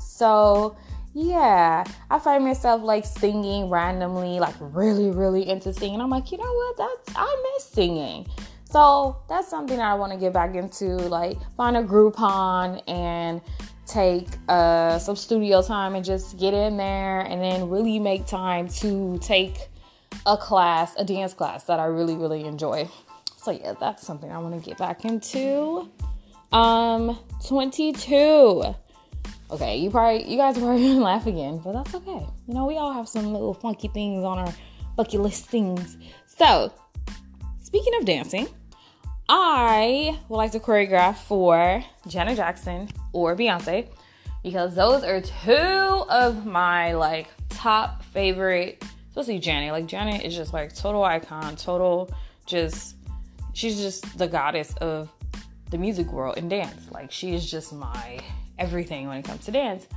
So, 0.00 0.76
yeah, 1.12 1.84
I 2.10 2.18
find 2.18 2.44
myself 2.44 2.82
like 2.82 3.04
singing 3.04 3.68
randomly, 3.68 4.38
like 4.38 4.54
really, 4.60 5.10
really 5.10 5.48
into 5.48 5.72
singing. 5.72 6.00
I'm 6.00 6.10
like, 6.10 6.30
you 6.30 6.38
know 6.38 6.52
what? 6.52 6.76
That's 6.76 7.16
I 7.16 7.52
miss 7.54 7.64
singing. 7.64 8.26
So 8.70 9.16
that's 9.28 9.48
something 9.48 9.78
that 9.78 9.86
I 9.86 9.94
want 9.94 10.12
to 10.12 10.18
get 10.18 10.32
back 10.32 10.54
into, 10.54 10.96
like 10.96 11.36
find 11.56 11.76
a 11.76 11.82
Groupon 11.82 12.80
and 12.86 13.40
take 13.84 14.28
uh, 14.48 15.00
some 15.00 15.16
studio 15.16 15.60
time 15.60 15.96
and 15.96 16.04
just 16.04 16.38
get 16.38 16.54
in 16.54 16.76
there 16.76 17.20
and 17.20 17.42
then 17.42 17.68
really 17.68 17.98
make 17.98 18.26
time 18.26 18.68
to 18.68 19.18
take 19.18 19.68
a 20.26 20.36
class, 20.36 20.94
a 20.96 21.04
dance 21.04 21.34
class 21.34 21.64
that 21.64 21.80
I 21.80 21.86
really, 21.86 22.14
really 22.14 22.44
enjoy. 22.44 22.88
So 23.36 23.50
yeah, 23.50 23.74
that's 23.80 24.06
something 24.06 24.30
I 24.30 24.38
want 24.38 24.62
to 24.62 24.68
get 24.68 24.78
back 24.78 25.04
into. 25.04 25.90
Um, 26.52 27.18
22. 27.46 28.74
Okay, 29.50 29.78
you 29.78 29.90
probably 29.90 30.30
you 30.30 30.36
guys 30.36 30.56
are 30.56 30.60
probably 30.60 30.82
gonna 30.88 31.00
laugh 31.00 31.26
again, 31.26 31.58
but 31.58 31.72
that's 31.72 31.94
okay. 31.94 32.26
You 32.46 32.54
know, 32.54 32.66
we 32.66 32.76
all 32.76 32.92
have 32.92 33.08
some 33.08 33.32
little 33.32 33.54
funky 33.54 33.88
things 33.88 34.24
on 34.24 34.38
our 34.38 34.54
bucket 34.96 35.20
list 35.20 35.46
things. 35.46 35.96
So, 36.26 36.72
speaking 37.60 37.94
of 37.98 38.04
dancing, 38.04 38.48
I 39.28 40.18
would 40.28 40.36
like 40.36 40.52
to 40.52 40.60
choreograph 40.60 41.16
for 41.16 41.84
Janet 42.06 42.36
Jackson 42.36 42.88
or 43.12 43.36
Beyonce 43.36 43.88
because 44.42 44.74
those 44.74 45.02
are 45.02 45.20
two 45.20 45.52
of 45.52 46.46
my 46.46 46.92
like 46.94 47.28
top 47.48 48.04
favorite, 48.04 48.84
especially 49.08 49.38
Janet. 49.40 49.72
Like 49.72 49.86
Janet 49.86 50.24
is 50.24 50.34
just 50.34 50.52
like 50.52 50.74
total 50.74 51.02
icon, 51.02 51.56
total 51.56 52.10
just 52.46 52.96
she's 53.52 53.80
just 53.80 54.16
the 54.16 54.28
goddess 54.28 54.74
of 54.80 55.12
the 55.70 55.78
music 55.78 56.12
world 56.12 56.38
and 56.38 56.48
dance. 56.48 56.90
Like 56.90 57.10
she 57.10 57.34
is 57.34 57.50
just 57.50 57.72
my 57.72 58.20
everything 58.60 59.08
when 59.08 59.18
it 59.18 59.24
comes 59.24 59.44
to 59.46 59.50
dance. 59.50 59.88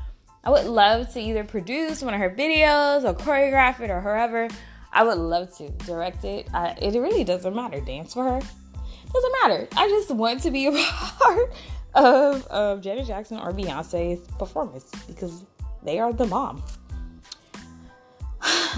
I 0.43 0.49
would 0.49 0.65
love 0.65 1.13
to 1.13 1.19
either 1.21 1.43
produce 1.43 2.01
one 2.01 2.13
of 2.13 2.19
her 2.19 2.29
videos 2.29 3.03
or 3.03 3.13
choreograph 3.13 3.79
it 3.79 3.89
or 3.89 4.01
however. 4.01 4.47
I 4.91 5.03
would 5.03 5.17
love 5.17 5.55
to 5.57 5.69
direct 5.85 6.25
it. 6.25 6.47
I, 6.53 6.75
it 6.81 6.99
really 6.99 7.23
doesn't 7.23 7.55
matter. 7.55 7.79
Dance 7.79 8.13
for 8.13 8.23
her 8.23 8.41
doesn't 9.13 9.31
matter. 9.41 9.67
I 9.77 9.87
just 9.87 10.11
want 10.11 10.41
to 10.41 10.51
be 10.51 10.67
a 10.67 10.71
part 10.71 11.53
of, 11.93 12.45
of 12.47 12.81
Janet 12.81 13.07
Jackson 13.07 13.37
or 13.37 13.51
Beyonce's 13.51 14.27
performance 14.39 14.91
because 15.07 15.45
they 15.83 15.99
are 15.99 16.13
the 16.13 16.25
mom. 16.25 16.63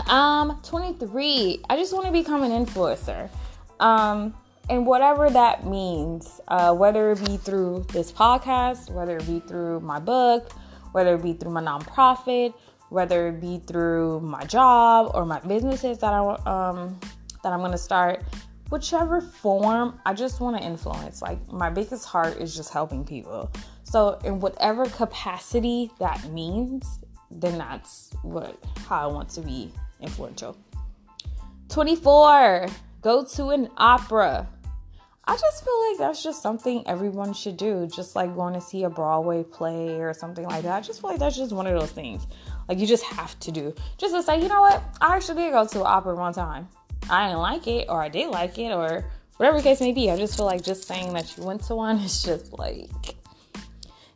Um, 0.07 0.59
23. 0.63 1.63
I 1.69 1.77
just 1.77 1.93
want 1.93 2.05
to 2.05 2.11
become 2.11 2.43
an 2.43 2.51
influencer. 2.51 3.29
Um, 3.79 4.35
and 4.69 4.85
whatever 4.85 5.29
that 5.29 5.65
means, 5.65 6.41
uh, 6.47 6.73
whether 6.73 7.11
it 7.11 7.23
be 7.25 7.37
through 7.37 7.85
this 7.91 8.11
podcast, 8.11 8.89
whether 8.89 9.17
it 9.17 9.27
be 9.27 9.39
through 9.41 9.79
my 9.81 9.99
book, 9.99 10.51
whether 10.91 11.15
it 11.15 11.23
be 11.23 11.33
through 11.33 11.51
my 11.51 11.61
nonprofit, 11.61 12.53
whether 12.89 13.27
it 13.27 13.41
be 13.41 13.59
through 13.59 14.21
my 14.21 14.43
job 14.45 15.11
or 15.13 15.25
my 15.25 15.39
businesses 15.41 15.99
that 15.99 16.13
I 16.13 16.19
um 16.45 16.99
that 17.43 17.53
I'm 17.53 17.59
gonna 17.59 17.77
start, 17.77 18.23
whichever 18.69 19.21
form, 19.21 19.99
I 20.05 20.13
just 20.13 20.39
want 20.39 20.57
to 20.57 20.63
influence. 20.63 21.21
Like 21.21 21.51
my 21.51 21.69
biggest 21.69 22.05
heart 22.05 22.37
is 22.37 22.55
just 22.55 22.71
helping 22.71 23.03
people. 23.03 23.51
So 23.83 24.19
in 24.23 24.39
whatever 24.39 24.85
capacity 24.85 25.91
that 25.99 26.31
means, 26.31 26.99
then 27.29 27.57
that's 27.57 28.15
what 28.23 28.57
how 28.87 29.07
I 29.09 29.11
want 29.11 29.29
to 29.29 29.41
be 29.41 29.71
influential. 30.01 30.57
24. 31.69 32.67
Go 33.01 33.23
to 33.23 33.49
an 33.49 33.69
opera. 33.77 34.47
I 35.27 35.35
just 35.37 35.63
feel 35.63 35.89
like 35.89 35.97
that's 35.97 36.23
just 36.23 36.43
something 36.43 36.87
everyone 36.87 37.33
should 37.33 37.57
do, 37.57 37.87
just 37.87 38.15
like 38.15 38.35
going 38.35 38.53
to 38.53 38.61
see 38.61 38.83
a 38.83 38.89
Broadway 38.89 39.43
play 39.43 39.99
or 39.99 40.13
something 40.13 40.45
like 40.45 40.61
that. 40.63 40.75
I 40.75 40.81
just 40.81 41.01
feel 41.01 41.09
like 41.09 41.19
that's 41.19 41.35
just 41.35 41.51
one 41.51 41.65
of 41.65 41.79
those 41.79 41.91
things. 41.91 42.27
Like 42.69 42.77
you 42.77 42.85
just 42.85 43.03
have 43.05 43.39
to 43.39 43.51
do. 43.51 43.73
Just 43.97 44.13
to 44.13 44.21
say, 44.21 44.39
you 44.39 44.47
know 44.47 44.61
what? 44.61 44.83
I 45.01 45.15
actually 45.15 45.43
did 45.43 45.51
go 45.51 45.65
to 45.65 45.79
an 45.79 45.87
opera 45.87 46.15
one 46.15 46.33
time. 46.33 46.67
I 47.09 47.27
didn't 47.27 47.41
like 47.41 47.65
it 47.65 47.87
or 47.89 48.03
I 48.03 48.09
did 48.09 48.29
like 48.29 48.59
it 48.59 48.71
or 48.71 49.03
whatever 49.37 49.57
the 49.57 49.63
case 49.63 49.81
may 49.81 49.91
be. 49.91 50.11
I 50.11 50.17
just 50.17 50.37
feel 50.37 50.45
like 50.45 50.63
just 50.63 50.83
saying 50.83 51.13
that 51.13 51.35
you 51.35 51.43
went 51.43 51.63
to 51.63 51.75
one 51.75 51.97
is 52.01 52.21
just 52.21 52.53
like, 52.53 53.15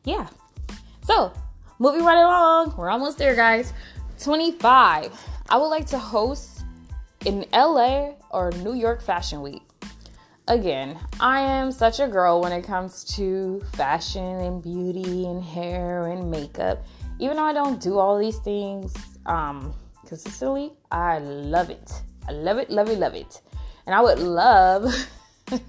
yeah. 0.03 0.27
So, 1.05 1.33
moving 1.79 2.05
right 2.05 2.21
along, 2.21 2.75
we're 2.77 2.89
almost 2.89 3.17
there, 3.17 3.35
guys. 3.35 3.73
25. 4.19 5.11
I 5.49 5.57
would 5.57 5.67
like 5.67 5.87
to 5.87 5.97
host 5.97 6.61
in 7.25 7.45
LA 7.51 8.13
or 8.29 8.51
New 8.51 8.73
York 8.73 9.01
Fashion 9.01 9.41
Week. 9.41 9.63
Again, 10.49 10.97
I 11.19 11.41
am 11.41 11.71
such 11.71 11.99
a 11.99 12.07
girl 12.07 12.41
when 12.41 12.51
it 12.51 12.63
comes 12.63 13.03
to 13.15 13.61
fashion 13.73 14.23
and 14.23 14.63
beauty 14.63 15.27
and 15.27 15.43
hair 15.43 16.07
and 16.07 16.31
makeup. 16.31 16.83
Even 17.19 17.37
though 17.37 17.43
I 17.43 17.53
don't 17.53 17.79
do 17.79 17.99
all 17.99 18.17
these 18.17 18.39
things 18.39 18.91
um, 19.27 19.75
consistently, 20.07 20.73
I 20.91 21.19
love 21.19 21.69
it. 21.69 21.93
I 22.27 22.31
love 22.31 22.57
it, 22.57 22.71
love 22.71 22.89
it, 22.89 22.97
love 22.97 23.13
it. 23.13 23.41
And 23.85 23.93
I 23.93 24.01
would 24.01 24.17
love 24.17 24.91
to 25.45 25.61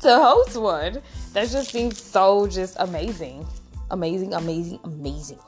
host 0.00 0.56
one. 0.56 1.00
That 1.32 1.48
just 1.48 1.70
seems 1.70 2.02
so 2.02 2.48
just 2.48 2.74
amazing. 2.80 3.46
Amazing, 3.92 4.34
amazing, 4.34 4.80
amazing. 4.82 5.38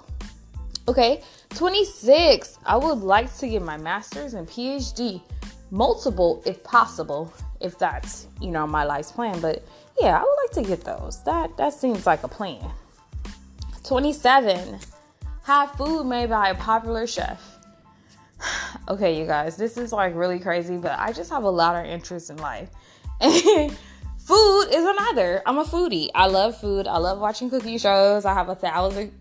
Okay, 0.86 1.24
26. 1.56 2.56
I 2.64 2.76
would 2.76 2.98
like 2.98 3.36
to 3.38 3.48
get 3.48 3.62
my 3.62 3.78
master's 3.78 4.34
and 4.34 4.46
PhD, 4.46 5.20
multiple 5.72 6.40
if 6.46 6.62
possible, 6.62 7.32
if 7.60 7.78
that's, 7.78 8.26
you 8.40 8.50
know, 8.50 8.66
my 8.66 8.84
life's 8.84 9.12
plan. 9.12 9.40
But 9.40 9.64
yeah, 10.00 10.18
I 10.18 10.22
would 10.22 10.36
like 10.44 10.64
to 10.64 10.68
get 10.68 10.84
those. 10.84 11.22
That 11.24 11.56
that 11.56 11.74
seems 11.74 12.06
like 12.06 12.22
a 12.22 12.28
plan. 12.28 12.70
27. 13.84 14.78
Have 15.44 15.72
food 15.72 16.04
made 16.04 16.30
by 16.30 16.50
a 16.50 16.54
popular 16.54 17.06
chef 17.06 17.60
okay, 18.88 19.18
you 19.18 19.26
guys, 19.26 19.56
this 19.56 19.76
is 19.76 19.92
like 19.92 20.14
really 20.14 20.38
crazy, 20.38 20.76
but 20.76 20.98
I 20.98 21.12
just 21.12 21.30
have 21.30 21.44
a 21.44 21.50
lot 21.50 21.76
of 21.76 21.86
interest 21.90 22.30
in 22.30 22.36
life. 22.38 22.68
Food 23.20 24.66
is 24.70 24.84
another. 24.84 25.42
I'm 25.44 25.58
a 25.58 25.64
foodie. 25.64 26.08
I 26.14 26.26
love 26.26 26.56
food. 26.56 26.86
I 26.86 26.98
love 26.98 27.18
watching 27.18 27.50
cooking 27.50 27.78
shows. 27.78 28.24
I 28.24 28.32
have 28.32 28.48
a 28.48 28.54
thousand, 28.54 29.12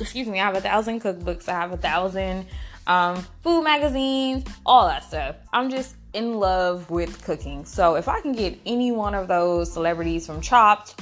excuse 0.00 0.26
me, 0.26 0.40
I 0.40 0.46
have 0.46 0.56
a 0.56 0.60
thousand 0.60 1.02
cookbooks. 1.02 1.48
I 1.48 1.52
have 1.52 1.72
a 1.72 1.76
thousand 1.76 2.46
um, 2.86 3.26
food 3.42 3.62
magazines, 3.62 4.44
all 4.64 4.86
that 4.86 5.04
stuff. 5.04 5.36
I'm 5.52 5.70
just 5.70 5.96
in 6.14 6.34
love 6.34 6.88
with 6.90 7.22
cooking. 7.22 7.64
So 7.64 7.96
if 7.96 8.08
I 8.08 8.20
can 8.20 8.32
get 8.32 8.58
any 8.64 8.92
one 8.92 9.14
of 9.14 9.28
those 9.28 9.72
celebrities 9.72 10.26
from 10.26 10.40
Chopped 10.40 11.00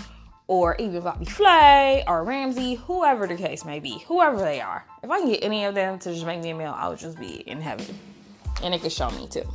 or 0.48 0.76
even 0.76 1.02
Bobby 1.02 1.24
Flay 1.24 2.02
or 2.06 2.24
Ramsay, 2.24 2.74
whoever 2.74 3.26
the 3.26 3.36
case 3.36 3.64
may 3.64 3.78
be, 3.78 3.98
whoever 4.06 4.38
they 4.38 4.60
are. 4.60 4.84
If 5.02 5.10
I 5.10 5.18
can 5.18 5.28
get 5.28 5.44
any 5.44 5.64
of 5.64 5.74
them 5.74 5.98
to 6.00 6.12
just 6.12 6.26
make 6.26 6.42
me 6.42 6.50
a 6.50 6.54
meal, 6.54 6.74
I 6.76 6.88
would 6.88 6.98
just 6.98 7.18
be 7.18 7.36
in 7.48 7.60
heaven. 7.60 7.86
And 8.62 8.74
it 8.74 8.82
could 8.82 8.92
show 8.92 9.10
me 9.10 9.28
too. 9.28 9.48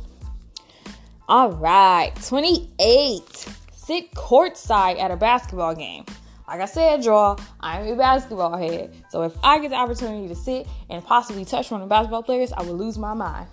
All 1.28 1.52
right, 1.52 2.12
28. 2.24 3.48
Sit 3.74 4.12
courtside 4.12 4.98
at 4.98 5.10
a 5.10 5.16
basketball 5.16 5.74
game. 5.74 6.04
Like 6.46 6.62
I 6.62 6.64
said, 6.64 7.02
draw, 7.02 7.36
I'm 7.60 7.86
a 7.86 7.94
basketball 7.94 8.56
head. 8.56 8.94
So 9.10 9.22
if 9.22 9.34
I 9.42 9.58
get 9.58 9.68
the 9.68 9.76
opportunity 9.76 10.28
to 10.28 10.34
sit 10.34 10.66
and 10.88 11.04
possibly 11.04 11.44
touch 11.44 11.70
one 11.70 11.82
of 11.82 11.88
the 11.88 11.90
basketball 11.90 12.22
players, 12.22 12.52
I 12.52 12.62
would 12.62 12.76
lose 12.76 12.96
my 12.96 13.12
mind. 13.12 13.48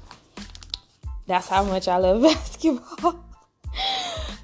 That's 1.28 1.48
how 1.48 1.64
much 1.64 1.88
I 1.88 1.98
love 1.98 2.22
basketball. 2.24 3.24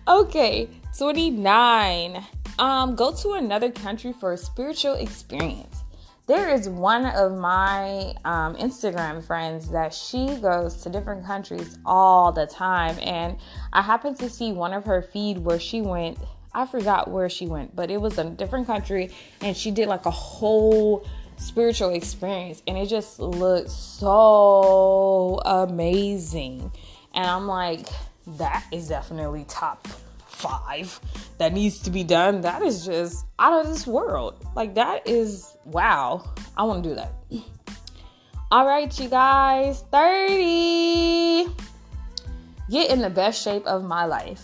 okay, 0.07 0.69
29 0.97 2.25
um, 2.59 2.95
go 2.95 3.11
to 3.11 3.33
another 3.33 3.71
country 3.71 4.13
for 4.13 4.33
a 4.33 4.37
spiritual 4.37 4.93
experience. 4.93 5.83
there 6.27 6.49
is 6.49 6.69
one 6.69 7.05
of 7.05 7.37
my 7.37 8.13
um, 8.23 8.55
Instagram 8.55 9.25
friends 9.25 9.69
that 9.71 9.93
she 9.93 10.27
goes 10.35 10.77
to 10.83 10.89
different 10.89 11.25
countries 11.25 11.77
all 11.85 12.31
the 12.31 12.45
time. 12.45 12.95
And 13.01 13.37
I 13.73 13.81
happened 13.81 14.17
to 14.19 14.29
see 14.29 14.53
one 14.53 14.73
of 14.73 14.85
her 14.85 15.01
feed 15.01 15.39
where 15.39 15.59
she 15.59 15.81
went, 15.81 16.19
I 16.53 16.65
forgot 16.65 17.09
where 17.09 17.29
she 17.29 17.47
went, 17.47 17.75
but 17.75 17.89
it 17.89 17.99
was 17.99 18.17
a 18.17 18.29
different 18.29 18.67
country 18.67 19.09
and 19.41 19.57
she 19.57 19.71
did 19.71 19.87
like 19.87 20.05
a 20.05 20.11
whole 20.11 21.05
spiritual 21.41 21.89
experience 21.89 22.61
and 22.67 22.77
it 22.77 22.87
just 22.87 23.19
looked 23.19 23.69
so 23.69 25.41
amazing. 25.45 26.71
And 27.13 27.25
I'm 27.25 27.47
like, 27.47 27.87
that 28.37 28.65
is 28.71 28.87
definitely 28.87 29.45
top 29.47 29.87
five 30.27 30.99
that 31.37 31.53
needs 31.53 31.79
to 31.79 31.91
be 31.91 32.03
done. 32.03 32.41
That 32.41 32.61
is 32.61 32.85
just 32.85 33.25
out 33.39 33.59
of 33.59 33.67
this 33.67 33.85
world. 33.85 34.35
Like, 34.55 34.75
that 34.75 35.07
is 35.07 35.55
wow. 35.65 36.29
I 36.55 36.63
want 36.63 36.83
to 36.83 36.89
do 36.89 36.95
that. 36.95 37.11
All 38.51 38.65
right, 38.65 38.99
you 38.99 39.09
guys, 39.09 39.83
30. 39.91 41.47
Get 42.69 42.91
in 42.91 42.99
the 42.99 43.09
best 43.09 43.41
shape 43.41 43.65
of 43.65 43.83
my 43.83 44.05
life. 44.05 44.43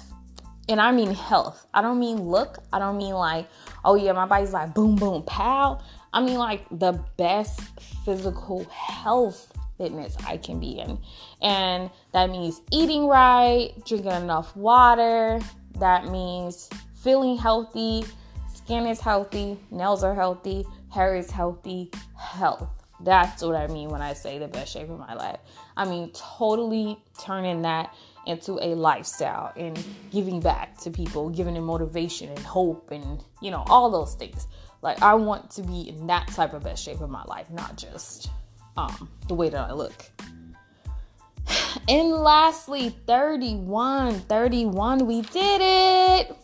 And 0.70 0.82
I 0.82 0.92
mean 0.92 1.14
health. 1.14 1.66
I 1.74 1.82
don't 1.82 2.00
mean 2.00 2.18
look. 2.22 2.58
I 2.74 2.80
don't 2.80 2.98
mean 2.98 3.14
like, 3.14 3.48
oh 3.86 3.96
yeah, 3.96 4.12
my 4.12 4.26
body's 4.26 4.52
like 4.52 4.74
boom, 4.74 4.96
boom, 4.96 5.24
pow. 5.24 5.80
I 6.18 6.20
mean 6.20 6.40
like 6.40 6.66
the 6.72 6.94
best 7.18 7.62
physical 8.04 8.64
health 8.72 9.54
fitness 9.78 10.18
I 10.26 10.38
can 10.38 10.60
be 10.60 10.80
in. 10.80 10.98
And 11.44 11.92
that 12.12 12.32
means 12.32 12.60
eating 12.72 13.06
right, 13.06 13.70
drinking 13.86 14.14
enough 14.14 14.56
water. 14.56 15.40
That 15.78 16.08
means 16.08 16.72
feeling 17.04 17.38
healthy, 17.38 18.04
skin 18.52 18.88
is 18.88 19.00
healthy, 19.00 19.60
nails 19.70 20.04
are 20.04 20.16
healthy, 20.16 20.66
hair 20.90 21.16
is 21.16 21.30
healthy, 21.30 21.92
health. 22.18 22.68
That's 23.00 23.44
what 23.44 23.56
I 23.56 23.68
mean 23.68 23.90
when 23.90 24.02
I 24.02 24.14
say 24.14 24.40
the 24.40 24.48
best 24.48 24.74
shape 24.74 24.90
of 24.90 24.98
my 24.98 25.14
life. 25.14 25.38
I 25.76 25.86
mean, 25.86 26.10
totally 26.14 26.98
turning 27.22 27.62
that 27.62 27.94
into 28.26 28.54
a 28.54 28.74
lifestyle 28.74 29.54
and 29.56 29.78
giving 30.12 30.40
back 30.40 30.80
to 30.80 30.90
people, 30.90 31.30
giving 31.30 31.54
them 31.54 31.66
motivation 31.66 32.30
and 32.30 32.40
hope 32.40 32.90
and, 32.90 33.24
you 33.40 33.52
know, 33.52 33.64
all 33.68 33.92
those 33.92 34.16
things. 34.16 34.48
Like, 34.82 35.02
I 35.02 35.16
want 35.16 35.50
to 35.52 35.62
be 35.63 35.90
in 35.90 36.08
that 36.08 36.28
type 36.28 36.54
of 36.54 36.63
best 36.63 36.84
shape 36.84 37.02
of 37.02 37.10
my 37.10 37.24
life, 37.24 37.50
not 37.50 37.78
just 37.78 38.30
um, 38.78 39.10
the 39.28 39.34
way 39.34 39.50
that 39.50 39.70
I 39.70 39.74
look. 39.74 40.06
And 41.90 42.12
lastly, 42.12 42.90
31. 43.06 44.20
31, 44.22 45.06
we 45.06 45.22
did 45.22 45.62
it. 45.62 46.36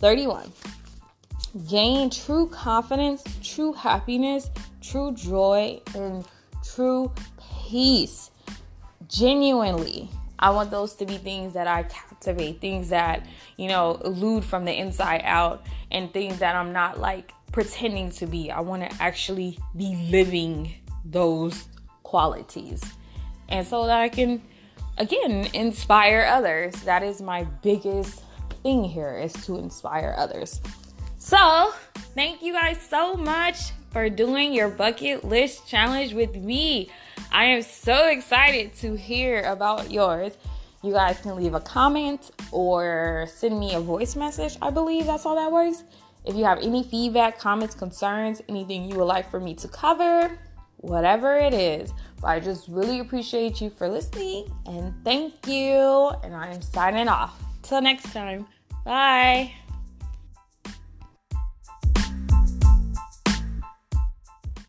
31. 0.00 0.50
Gain 1.68 2.10
true 2.10 2.48
confidence, 2.48 3.22
true 3.42 3.72
happiness, 3.72 4.50
true 4.80 5.12
joy, 5.12 5.80
and 5.94 6.26
true 6.64 7.12
peace. 7.68 8.30
Genuinely, 9.08 10.08
I 10.40 10.50
want 10.50 10.70
those 10.70 10.94
to 10.94 11.06
be 11.06 11.18
things 11.18 11.52
that 11.52 11.66
I 11.66 11.84
captivate, 11.84 12.60
things 12.60 12.88
that, 12.88 13.26
you 13.56 13.68
know, 13.68 14.00
elude 14.04 14.44
from 14.44 14.64
the 14.64 14.72
inside 14.72 15.20
out, 15.24 15.66
and 15.90 16.12
things 16.12 16.38
that 16.38 16.56
I'm 16.56 16.72
not 16.72 16.98
like 16.98 17.32
pretending 17.52 18.10
to 18.12 18.26
be. 18.26 18.50
I 18.50 18.60
want 18.60 18.88
to 18.88 19.02
actually 19.02 19.58
be 19.76 20.08
living 20.10 20.74
those 21.04 21.68
qualities. 22.02 22.82
And 23.50 23.66
so 23.66 23.86
that 23.86 24.00
I 24.00 24.08
can, 24.08 24.42
again, 24.96 25.48
inspire 25.52 26.26
others. 26.28 26.74
That 26.82 27.02
is 27.02 27.20
my 27.20 27.44
biggest 27.62 28.22
thing 28.62 28.82
here 28.84 29.18
is 29.18 29.32
to 29.44 29.58
inspire 29.58 30.14
others. 30.16 30.60
So, 31.18 31.74
thank 32.14 32.42
you 32.42 32.54
guys 32.54 32.80
so 32.80 33.14
much 33.14 33.72
for 33.90 34.08
doing 34.08 34.52
your 34.52 34.68
bucket 34.68 35.24
list 35.24 35.68
challenge 35.68 36.14
with 36.14 36.34
me. 36.36 36.88
I 37.32 37.44
am 37.44 37.62
so 37.62 38.08
excited 38.08 38.74
to 38.76 38.96
hear 38.96 39.42
about 39.42 39.90
yours. 39.90 40.36
You 40.82 40.92
guys 40.92 41.20
can 41.20 41.36
leave 41.36 41.54
a 41.54 41.60
comment 41.60 42.30
or 42.52 43.26
send 43.34 43.58
me 43.58 43.74
a 43.74 43.80
voice 43.80 44.16
message. 44.16 44.56
I 44.62 44.70
believe 44.70 45.06
that's 45.06 45.26
all 45.26 45.36
that 45.36 45.52
works. 45.52 45.84
If 46.24 46.36
you 46.36 46.44
have 46.44 46.58
any 46.58 46.82
feedback, 46.82 47.38
comments, 47.38 47.74
concerns, 47.74 48.42
anything 48.48 48.90
you 48.90 48.96
would 48.96 49.04
like 49.04 49.30
for 49.30 49.40
me 49.40 49.54
to 49.56 49.68
cover, 49.68 50.38
whatever 50.78 51.36
it 51.36 51.54
is. 51.54 51.92
But 52.20 52.28
I 52.28 52.40
just 52.40 52.68
really 52.68 53.00
appreciate 53.00 53.60
you 53.60 53.70
for 53.70 53.88
listening 53.88 54.50
and 54.66 54.94
thank 55.04 55.46
you. 55.46 56.10
And 56.22 56.34
I 56.34 56.52
am 56.52 56.62
signing 56.62 57.08
off. 57.08 57.40
Till 57.62 57.80
next 57.80 58.12
time. 58.12 58.46
Bye. 58.84 59.52